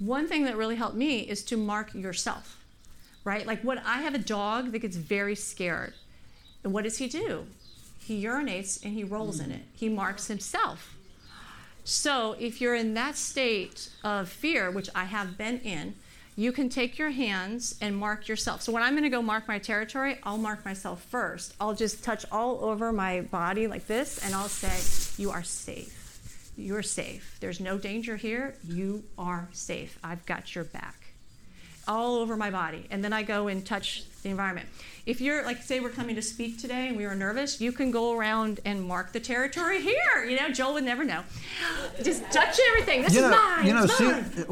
One 0.00 0.26
thing 0.26 0.42
that 0.44 0.56
really 0.56 0.74
helped 0.74 0.96
me 0.96 1.20
is 1.20 1.44
to 1.44 1.56
mark 1.56 1.94
yourself 1.94 2.58
right? 3.24 3.46
Like 3.46 3.62
what 3.62 3.78
i 3.86 3.98
have 3.98 4.16
a 4.16 4.18
dog 4.18 4.72
that 4.72 4.80
gets 4.80 4.96
very 4.96 5.36
scared 5.36 5.94
and 6.64 6.72
what 6.72 6.84
does 6.84 6.98
he 6.98 7.08
do? 7.08 7.46
He 7.98 8.24
urinates 8.24 8.84
and 8.84 8.94
he 8.94 9.04
rolls 9.04 9.40
in 9.40 9.50
it. 9.50 9.62
He 9.74 9.88
marks 9.88 10.26
himself. 10.26 10.94
So 11.84 12.36
if 12.38 12.60
you're 12.60 12.74
in 12.74 12.94
that 12.94 13.16
state 13.16 13.88
of 14.04 14.28
fear, 14.28 14.70
which 14.70 14.88
I 14.94 15.04
have 15.04 15.36
been 15.36 15.58
in, 15.60 15.94
you 16.34 16.50
can 16.52 16.68
take 16.68 16.98
your 16.98 17.10
hands 17.10 17.76
and 17.80 17.96
mark 17.96 18.26
yourself. 18.28 18.62
So 18.62 18.72
when 18.72 18.82
I'm 18.82 18.94
going 18.94 19.02
to 19.02 19.10
go 19.10 19.20
mark 19.20 19.46
my 19.46 19.58
territory, 19.58 20.18
I'll 20.22 20.38
mark 20.38 20.64
myself 20.64 21.02
first. 21.04 21.54
I'll 21.60 21.74
just 21.74 22.02
touch 22.02 22.24
all 22.32 22.64
over 22.64 22.92
my 22.92 23.20
body 23.20 23.66
like 23.66 23.86
this 23.86 24.24
and 24.24 24.34
I'll 24.34 24.48
say, 24.48 25.22
You 25.22 25.30
are 25.30 25.42
safe. 25.42 25.98
You're 26.56 26.82
safe. 26.82 27.36
There's 27.40 27.60
no 27.60 27.78
danger 27.78 28.16
here. 28.16 28.54
You 28.66 29.04
are 29.18 29.48
safe. 29.52 29.98
I've 30.02 30.24
got 30.26 30.54
your 30.54 30.64
back. 30.64 31.01
All 31.88 32.16
over 32.16 32.36
my 32.36 32.50
body. 32.50 32.86
And 32.90 33.02
then 33.02 33.12
I 33.12 33.22
go 33.22 33.48
and 33.48 33.64
touch 33.66 34.04
the 34.22 34.28
environment. 34.30 34.68
If 35.04 35.20
you're 35.20 35.44
like, 35.44 35.62
say, 35.62 35.80
we're 35.80 35.90
coming 35.90 36.14
to 36.14 36.22
speak 36.22 36.58
today 36.60 36.86
and 36.86 36.96
we 36.96 37.04
were 37.06 37.14
nervous, 37.16 37.60
you 37.60 37.72
can 37.72 37.90
go 37.90 38.16
around 38.16 38.60
and 38.64 38.80
mark 38.84 39.12
the 39.12 39.18
territory 39.18 39.82
here. 39.82 40.24
You 40.28 40.36
know, 40.38 40.48
Joel 40.50 40.74
would 40.74 40.84
never 40.84 41.02
know. 41.04 41.24
Just 42.04 42.22
touch 42.30 42.56
everything. 42.68 43.02
This 43.02 43.14
you 43.14 43.24
is 43.24 43.30
know, 43.30 43.36
mine. 43.36 43.66
you 43.66 43.74
know, 43.74 43.82
it's 43.84 43.96
see, 43.98 44.04
mine. 44.04 44.46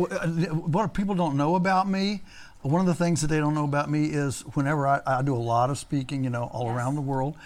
uh, 0.51 0.55
what 0.55 0.93
people 0.93 1.15
don't 1.15 1.37
know 1.37 1.55
about 1.55 1.89
me. 1.89 2.23
One 2.63 2.81
of 2.81 2.87
the 2.87 2.95
things 2.97 3.21
that 3.23 3.29
they 3.29 3.39
don't 3.39 3.55
know 3.55 3.65
about 3.65 3.89
me 3.91 4.07
is 4.07 4.41
whenever 4.55 4.87
I, 4.89 5.01
I 5.07 5.23
do 5.23 5.35
a 5.35 5.39
lot 5.39 5.71
of 5.71 5.79
speaking, 5.79 6.25
you 6.25 6.31
know, 6.31 6.51
all 6.53 6.67
Yes. 6.67 6.77
around 6.77 6.95
the 6.97 7.01
world, 7.01 7.37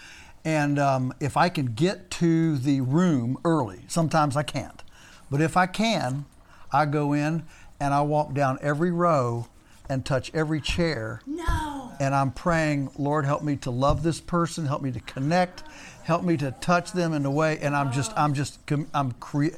and 0.44 0.76
um, 0.78 1.12
if 1.20 1.36
I 1.36 1.48
can 1.50 1.66
get 1.66 2.10
to 2.12 2.56
the 2.58 2.80
room 2.80 3.38
early, 3.44 3.84
sometimes 3.86 4.36
I 4.36 4.42
can't, 4.42 4.82
but 5.30 5.40
if 5.40 5.56
I 5.56 5.66
can, 5.66 6.24
I 6.72 6.86
go 6.86 7.12
in 7.12 7.44
and 7.78 7.94
I 7.94 8.00
walk 8.00 8.34
down 8.34 8.58
every 8.60 8.90
row 8.90 9.46
and 9.88 10.04
touch 10.04 10.30
every 10.34 10.60
chair 10.60 11.20
No. 11.26 11.92
and 12.00 12.14
I'm 12.14 12.30
praying, 12.30 12.90
Lord, 12.98 13.24
help 13.24 13.42
me 13.42 13.56
to 13.56 13.70
love 13.70 14.02
this 14.02 14.20
person, 14.20 14.66
help 14.66 14.82
me 14.82 14.90
to 14.92 15.00
connect, 15.00 15.62
help 16.04 16.22
me 16.24 16.36
to 16.38 16.52
touch 16.60 16.92
them 16.92 17.12
in 17.12 17.24
a 17.26 17.30
way, 17.30 17.58
and 17.58 17.76
I'm 17.76 17.92
just, 17.92 18.12
I'm 18.16 18.34
just, 18.34 18.58
I'm 18.94 19.12
cre- 19.12 19.56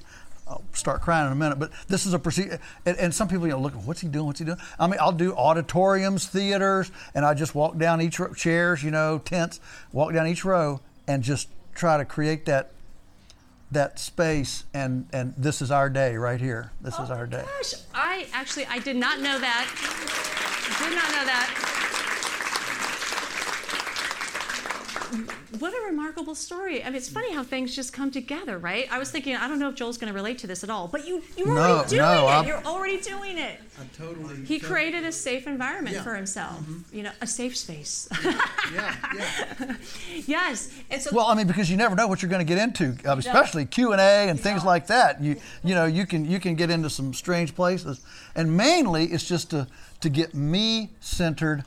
I'll 0.49 0.63
start 0.73 1.01
crying 1.03 1.27
in 1.27 1.33
a 1.33 1.37
minute, 1.37 1.59
but 1.59 1.71
this 1.89 2.07
is 2.07 2.15
a 2.15 2.19
procedure, 2.19 2.61
and, 2.85 2.97
and 2.99 3.15
some 3.15 3.27
people, 3.29 3.47
you 3.47 3.53
know, 3.53 3.61
look, 3.61 3.73
what's 3.85 4.01
he 4.01 4.09
doing? 4.09 4.27
What's 4.27 4.39
he 4.39 4.45
doing? 4.45 4.59
I 4.79 4.87
mean, 4.87 4.99
I'll 5.01 5.11
do 5.13 5.33
auditoriums, 5.35 6.27
theaters, 6.29 6.91
and 7.15 7.25
I 7.25 7.35
just 7.35 7.55
walk 7.55 7.79
down 7.79 8.01
each 8.01 8.19
row, 8.21 8.33
chairs, 8.33 8.83
you 8.83 8.91
know, 8.93 9.19
tents, 9.19 9.61
walk 9.93 10.13
down 10.13 10.27
each 10.29 10.45
row, 10.45 10.81
and 11.09 11.23
just 11.23 11.49
try 11.75 11.97
to 11.97 12.05
create 12.05 12.47
that, 12.47 12.71
that 13.71 13.99
space, 13.99 14.65
and 14.73 15.09
and 15.13 15.35
this 15.37 15.61
is 15.61 15.71
our 15.71 15.91
day 15.91 16.17
right 16.17 16.41
here. 16.41 16.73
This 16.81 16.95
is 16.99 17.11
oh, 17.11 17.15
our 17.15 17.27
day. 17.27 17.45
Gosh, 17.59 17.75
I 17.95 18.27
actually 18.33 18.67
I 18.67 18.79
did 18.79 18.97
not 18.97 19.21
know 19.21 19.39
that. 19.39 19.67
Did 20.79 20.95
not 20.95 21.11
know 21.11 21.25
that. 21.25 21.76
What 25.61 25.73
a 25.73 25.87
remarkable 25.87 26.35
story. 26.35 26.83
I 26.83 26.87
mean, 26.87 26.97
it's 26.97 27.09
funny 27.09 27.33
how 27.33 27.43
things 27.45 27.75
just 27.77 27.93
come 27.93 28.11
together, 28.11 28.59
right? 28.59 28.91
I 28.93 28.99
was 28.99 29.11
thinking, 29.11 29.37
I 29.37 29.47
don't 29.47 29.59
know 29.61 29.69
if 29.69 29.77
Joel's 29.77 29.99
going 29.99 30.13
to 30.13 30.15
relate 30.15 30.39
to 30.39 30.47
this 30.47 30.65
at 30.65 30.71
all, 30.71 30.89
but 30.89 31.07
you, 31.07 31.23
you're 31.37 31.47
No, 31.47 31.55
already 31.61 31.89
doing 31.91 32.03
no, 32.03 32.27
it. 32.27 32.31
I'm- 32.31 32.47
You're 32.47 32.65
already 32.65 33.01
doing 33.01 33.39
it. 33.39 33.61
I 33.81 33.85
totally. 33.97 34.45
He 34.45 34.59
created 34.59 35.05
a 35.05 35.13
safe 35.13 35.47
environment 35.47 35.97
Yeah. 35.97 36.03
for 36.03 36.15
himself, 36.15 36.61
you 36.93 37.03
know, 37.05 37.13
a 37.21 37.27
safe 37.27 37.57
space. 37.57 38.09
Yeah, 38.75 38.95
yeah. 39.15 39.75
yes. 40.27 40.71
And 40.91 41.01
so 41.01 41.11
Well, 41.15 41.27
I 41.27 41.35
mean, 41.35 41.47
because 41.47 41.71
you 41.71 41.77
never 41.77 41.95
know 41.95 42.07
what 42.09 42.21
you're 42.23 42.31
going 42.31 42.45
to 42.45 42.55
get 42.55 42.59
into, 42.63 42.97
uh, 43.09 43.17
especially 43.17 43.65
Q 43.67 43.93
and 43.93 44.01
A 44.01 44.29
and 44.29 44.41
things 44.41 44.65
like 44.65 44.87
that. 44.89 45.23
You 45.23 45.37
you 45.63 45.75
know 45.75 45.85
you 45.85 46.07
can 46.07 46.25
you 46.25 46.41
can 46.41 46.55
get 46.57 46.71
into 46.71 46.89
some 46.91 47.13
strange 47.15 47.55
places, 47.55 48.01
and 48.35 48.57
mainly 48.57 49.05
it's 49.07 49.29
just 49.29 49.51
to 49.51 49.69
to 50.01 50.09
get 50.09 50.35
me 50.35 50.91
centered. 51.01 51.65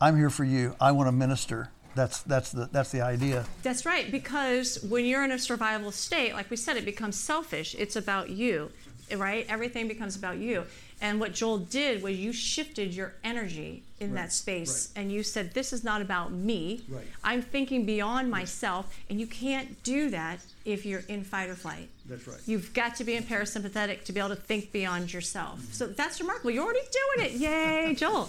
I'm 0.00 0.16
here 0.16 0.30
for 0.30 0.44
you. 0.44 0.74
I 0.80 0.92
want 0.92 1.08
to 1.08 1.12
minister. 1.12 1.68
That's 1.98 2.22
that's 2.22 2.52
the 2.52 2.68
that's 2.70 2.92
the 2.92 3.00
idea. 3.00 3.44
That's 3.64 3.84
right, 3.84 4.08
because 4.08 4.80
when 4.84 5.04
you're 5.04 5.24
in 5.24 5.32
a 5.32 5.38
survival 5.38 5.90
state, 5.90 6.32
like 6.32 6.48
we 6.48 6.56
said, 6.56 6.76
it 6.76 6.84
becomes 6.84 7.16
selfish. 7.16 7.74
It's 7.76 7.96
about 7.96 8.30
you, 8.30 8.70
right? 9.16 9.44
Everything 9.48 9.88
becomes 9.88 10.14
about 10.14 10.38
you. 10.38 10.64
And 11.00 11.18
what 11.20 11.32
Joel 11.32 11.58
did 11.58 12.02
was 12.02 12.16
you 12.16 12.32
shifted 12.32 12.94
your 12.94 13.14
energy 13.22 13.82
in 14.00 14.14
that 14.14 14.32
space 14.32 14.92
and 14.96 15.12
you 15.12 15.22
said, 15.22 15.54
This 15.54 15.72
is 15.72 15.84
not 15.84 16.00
about 16.02 16.32
me. 16.32 16.82
Right. 16.88 17.04
I'm 17.22 17.42
thinking 17.42 17.84
beyond 17.84 18.30
myself. 18.30 18.96
And 19.08 19.20
you 19.20 19.26
can't 19.26 19.82
do 19.82 20.10
that 20.10 20.40
if 20.64 20.84
you're 20.84 21.04
in 21.08 21.22
fight 21.24 21.50
or 21.50 21.54
flight. 21.54 21.88
That's 22.06 22.26
right. 22.26 22.38
You've 22.46 22.74
got 22.74 22.96
to 22.96 23.04
be 23.04 23.14
in 23.14 23.22
parasympathetic 23.22 24.04
to 24.04 24.12
be 24.12 24.20
able 24.20 24.30
to 24.30 24.36
think 24.36 24.72
beyond 24.72 25.12
yourself. 25.12 25.60
Mm-hmm. 25.60 25.72
So 25.72 25.86
that's 25.86 26.20
remarkable. 26.20 26.50
You're 26.50 26.64
already 26.64 26.80
doing 26.80 27.30
it. 27.30 27.32
Yay, 27.32 27.94
Joel. 27.94 28.28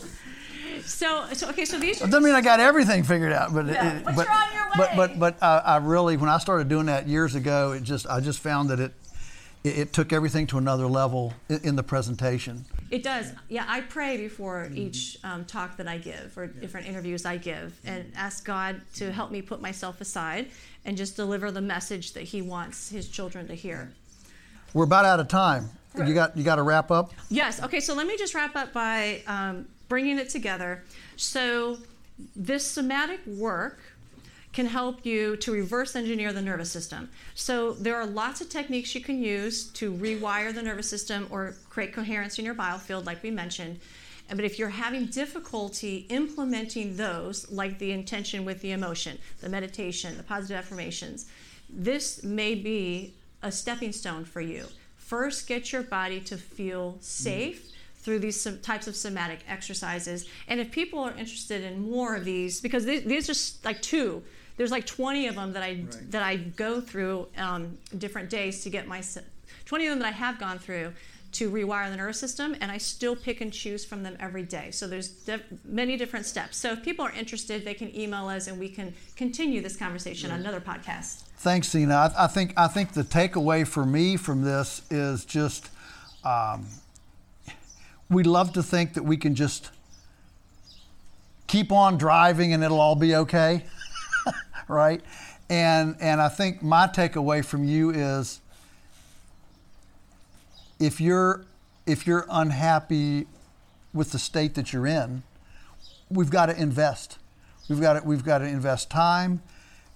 So, 0.86 1.26
so 1.34 1.50
okay, 1.50 1.66
so 1.66 1.80
these 1.80 2.02
are 2.02 2.06
doesn't 2.06 2.24
mean 2.24 2.36
I 2.36 2.42
got 2.42 2.60
everything 2.60 3.04
figured 3.04 3.32
out, 3.32 3.54
but 3.54 3.66
Yeah, 3.68 3.98
it, 3.98 4.06
but 4.06 4.16
but 4.16 4.26
you're 4.26 4.36
on 4.36 4.54
your 4.54 4.68
but 4.76 4.90
way. 4.92 4.96
but 4.96 5.20
but 5.20 5.44
I, 5.44 5.58
I 5.58 5.78
really 5.78 6.18
when 6.18 6.30
I 6.30 6.38
started 6.38 6.68
doing 6.70 6.88
that 6.88 7.08
years 7.08 7.36
ago, 7.36 7.72
it 7.74 7.84
just 7.84 8.08
I 8.08 8.20
just 8.20 8.40
found 8.40 8.70
that 8.70 8.80
it 8.80 8.94
it, 9.64 9.78
it 9.78 9.94
took 9.94 10.14
everything 10.14 10.48
to 10.48 10.58
another 10.58 10.88
level 10.88 11.34
in, 11.50 11.60
in 11.64 11.76
the 11.76 11.84
presentation. 11.84 12.66
It 12.90 13.04
does. 13.04 13.32
Yeah, 13.50 13.66
I 13.68 13.82
pray 13.82 14.18
before 14.18 14.70
each 14.74 15.18
um, 15.24 15.46
talk 15.46 15.78
that 15.78 15.88
I 15.88 15.98
give 15.98 16.38
or 16.38 16.48
different 16.48 16.88
interviews 16.88 17.26
I 17.26 17.38
give 17.38 17.78
and 17.86 18.12
ask 18.16 18.46
God 18.46 18.82
to 18.96 19.12
help 19.12 19.32
me 19.32 19.42
put 19.42 19.62
myself 19.62 20.02
aside 20.02 20.48
and 20.86 20.98
just 20.98 21.16
deliver 21.16 21.52
the 21.52 21.62
message 21.62 22.14
that 22.14 22.24
He 22.24 22.42
wants 22.42 22.90
His 22.90 23.08
children 23.08 23.48
to 23.48 23.54
hear. 23.54 23.92
We're 24.74 24.86
about 24.86 25.06
out 25.06 25.20
of 25.20 25.28
time. 25.28 25.70
You 25.98 26.14
got 26.14 26.38
you 26.38 26.44
got 26.44 26.56
to 26.56 26.64
wrap 26.64 26.92
up. 26.92 27.12
Yes. 27.30 27.62
Okay. 27.62 27.80
So 27.80 27.94
let 27.94 28.08
me 28.08 28.16
just 28.18 28.34
wrap 28.34 28.56
up 28.56 28.72
by 28.72 29.22
um, 29.28 29.68
bringing 29.90 30.18
it 30.18 30.30
together. 30.30 30.84
So 31.18 31.80
this 32.36 32.66
somatic 32.66 33.20
work 33.26 33.80
can 34.54 34.66
help 34.66 35.06
you 35.06 35.36
to 35.38 35.52
reverse 35.52 35.96
engineer 35.96 36.34
the 36.34 36.42
nervous 36.42 36.72
system. 36.72 37.10
So 37.36 37.74
there 37.74 37.96
are 37.96 38.06
lots 38.06 38.42
of 38.42 38.50
techniques 38.50 38.96
you 38.96 39.02
can 39.02 39.22
use 39.22 39.66
to 39.74 39.94
rewire 39.94 40.54
the 40.54 40.64
nervous 40.64 40.90
system 40.90 41.28
or 41.30 41.56
create 41.70 41.94
coherence 41.94 42.40
in 42.40 42.46
your 42.46 42.56
biofield, 42.56 43.06
like 43.06 43.22
we 43.22 43.32
mentioned. 43.32 43.80
But 44.30 44.46
if 44.46 44.60
you're 44.60 44.70
having 44.70 45.08
difficulty 45.08 46.06
implementing 46.10 46.96
those, 46.98 47.52
like 47.52 47.80
the 47.80 47.92
intention 47.92 48.46
with 48.46 48.62
the 48.62 48.72
emotion, 48.72 49.18
the 49.42 49.50
meditation, 49.50 50.18
the 50.18 50.24
positive 50.24 50.58
affirmations, 50.58 51.28
this 51.70 52.24
may 52.24 52.56
be 52.56 53.14
a 53.42 53.52
stepping 53.52 53.92
stone 53.92 54.26
for 54.26 54.42
you. 54.42 54.66
First, 54.98 55.48
get 55.48 55.72
your 55.72 55.82
body 55.82 56.20
to 56.22 56.38
feel 56.38 56.98
safe 57.02 57.72
through 58.00 58.20
these 58.20 58.48
types 58.62 58.88
of 58.88 58.96
somatic 58.96 59.40
exercises. 59.48 60.28
And 60.48 60.60
if 60.60 60.72
people 60.72 61.00
are 61.00 61.12
interested 61.12 61.64
in 61.64 61.80
more 61.90 62.16
of 62.16 62.26
these, 62.26 62.62
because 62.62 62.86
these, 62.86 63.04
these 63.04 63.30
are 63.30 63.34
s- 63.34 63.58
like 63.64 63.82
two, 63.82 64.24
there's 64.58 64.72
like 64.72 64.86
20 64.86 65.28
of 65.28 65.36
them 65.36 65.54
that 65.54 65.64
I 65.64 65.70
Right. 65.86 66.12
that 66.12 66.22
I 66.24 66.36
go 66.38 66.82
through 66.82 67.28
um, 67.38 67.78
different 67.98 68.30
days 68.30 68.64
to 68.64 68.70
get 68.70 68.88
my 68.88 69.02
20 69.66 69.86
of 69.86 69.90
them 69.92 70.00
that 70.00 70.08
I 70.08 70.12
have 70.12 70.40
gone 70.40 70.60
through 70.60 70.94
to 71.32 71.52
rewire 71.52 71.92
the 71.92 71.96
nervous 71.98 72.20
system, 72.20 72.56
and 72.60 72.72
I 72.72 72.80
still 72.80 73.16
pick 73.16 73.40
and 73.42 73.54
choose 73.54 73.86
from 73.86 74.02
them 74.02 74.18
every 74.20 74.42
day. 74.42 74.72
So 74.72 74.88
there's 74.88 75.10
de- 75.10 75.40
many 75.64 75.96
different 75.96 76.26
steps. 76.26 76.58
So 76.58 76.72
if 76.72 76.82
people 76.84 77.06
are 77.06 77.12
interested, 77.12 77.64
they 77.64 77.76
can 77.76 77.96
email 77.96 78.28
us, 78.30 78.48
and 78.48 78.60
we 78.60 78.68
can 78.68 78.96
continue 79.16 79.62
this 79.62 79.76
conversation 79.78 80.32
on 80.32 80.40
another 80.40 80.60
podcast. 80.60 81.22
Thanks, 81.38 81.68
Sina. 81.68 81.94
I, 82.18 82.24
I 82.24 82.28
think 82.28 82.54
I 82.58 82.68
think 82.68 82.94
the 82.94 83.04
takeaway 83.04 83.66
for 83.68 83.86
me 83.86 84.18
from 84.18 84.42
this 84.42 84.82
is 84.90 85.24
just 85.24 85.70
um, 86.24 86.66
we 88.10 88.24
love 88.24 88.54
to 88.54 88.64
think 88.64 88.94
that 88.94 89.04
we 89.04 89.18
can 89.18 89.36
just 89.36 89.70
keep 91.48 91.72
on 91.72 91.98
driving 91.98 92.54
and 92.54 92.64
it'll 92.64 92.80
all 92.80 92.96
be 92.96 93.16
okay, 93.16 93.64
right? 94.68 95.02
And 95.50 95.96
and 96.00 96.22
I 96.22 96.30
think 96.30 96.62
my 96.62 96.88
takeaway 96.88 97.44
from 97.44 97.64
you 97.64 97.90
is 97.90 98.40
if 100.80 101.02
you're 101.02 101.46
if 101.86 102.06
you're 102.06 102.26
unhappy 102.30 103.26
with 103.94 104.12
the 104.12 104.20
state 104.20 104.56
that 104.56 104.72
you're 104.72 104.88
in, 104.88 105.24
we've 106.10 106.30
got 106.30 106.48
to 106.48 106.60
invest. 106.60 107.18
We've 107.68 107.82
got 107.82 107.94
to, 107.94 108.08
we've 108.08 108.24
got 108.24 108.40
to 108.40 108.46
invest 108.46 108.90
time, 108.90 109.42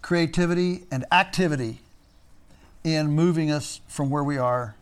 creativity, 0.02 0.84
and 0.91 1.06
activity 1.12 1.80
in 2.84 3.08
moving 3.08 3.49
us 3.52 3.82
from 3.88 4.10
where 4.10 4.23
we 4.23 4.38
are 4.38 4.76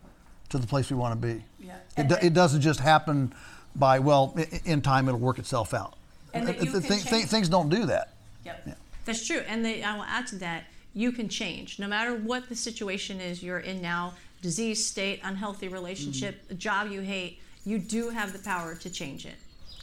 to 0.50 0.58
the 0.58 0.68
place 0.68 0.90
we 0.90 0.98
want 0.98 1.22
to 1.22 1.28
be. 1.28 1.44
Yeah. 1.62 1.76
It, 1.98 2.08
do- 2.08 2.18
it 2.22 2.34
doesn't 2.34 2.62
just 2.62 2.80
happen 2.80 3.34
by 3.76 4.00
well, 4.00 4.36
in 4.66 4.82
time 4.82 5.08
it'll 5.08 5.20
work 5.20 5.40
itself 5.40 5.74
out. 5.74 5.96
And 6.34 6.48
that 6.48 6.64
you 6.64 6.72
can 6.72 6.82
thi- 6.82 7.02
change. 7.02 7.28
things 7.28 7.50
don't 7.50 7.70
do 7.70 7.86
that. 7.86 8.14
Yep. 8.46 8.78
That's 9.06 9.26
true. 9.26 9.42
And 9.48 9.64
they, 9.64 9.84
I 9.84 9.96
will 9.96 10.04
add 10.04 10.28
to 10.28 10.36
that, 10.38 10.66
you 10.94 11.12
can 11.12 11.30
change. 11.30 11.80
No 11.80 11.88
matter 11.88 12.16
what 12.16 12.50
the 12.50 12.56
situation 12.56 13.22
is 13.22 13.42
you're 13.42 13.60
in 13.60 13.82
now 13.82 14.14
disease 14.42 14.86
state, 14.86 15.22
unhealthy 15.24 15.68
relationship, 15.68 16.42
a 16.50 16.54
job 16.54 16.92
you 16.92 17.02
hate 17.02 17.40
you 17.66 17.78
do 17.80 18.10
have 18.10 18.34
the 18.34 18.40
power 18.40 18.76
to 18.76 18.90
change 18.90 19.26
it. 19.26 19.36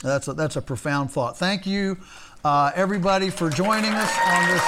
That's 0.03 0.29
a, 0.29 0.33
that's 0.33 0.57
a 0.57 0.63
profound 0.63 1.11
thought. 1.11 1.37
Thank 1.39 1.67
you, 1.67 1.99
uh, 2.45 2.71
everybody, 2.75 3.31
for 3.31 3.51
joining 3.51 3.93
us 3.93 4.13
on 4.27 4.49
this 4.49 4.63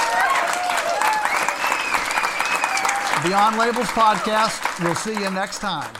Beyond 3.22 3.58
Labels 3.58 3.88
podcast. 3.88 4.82
We'll 4.82 4.94
see 4.94 5.12
you 5.12 5.30
next 5.30 5.58
time. 5.58 5.92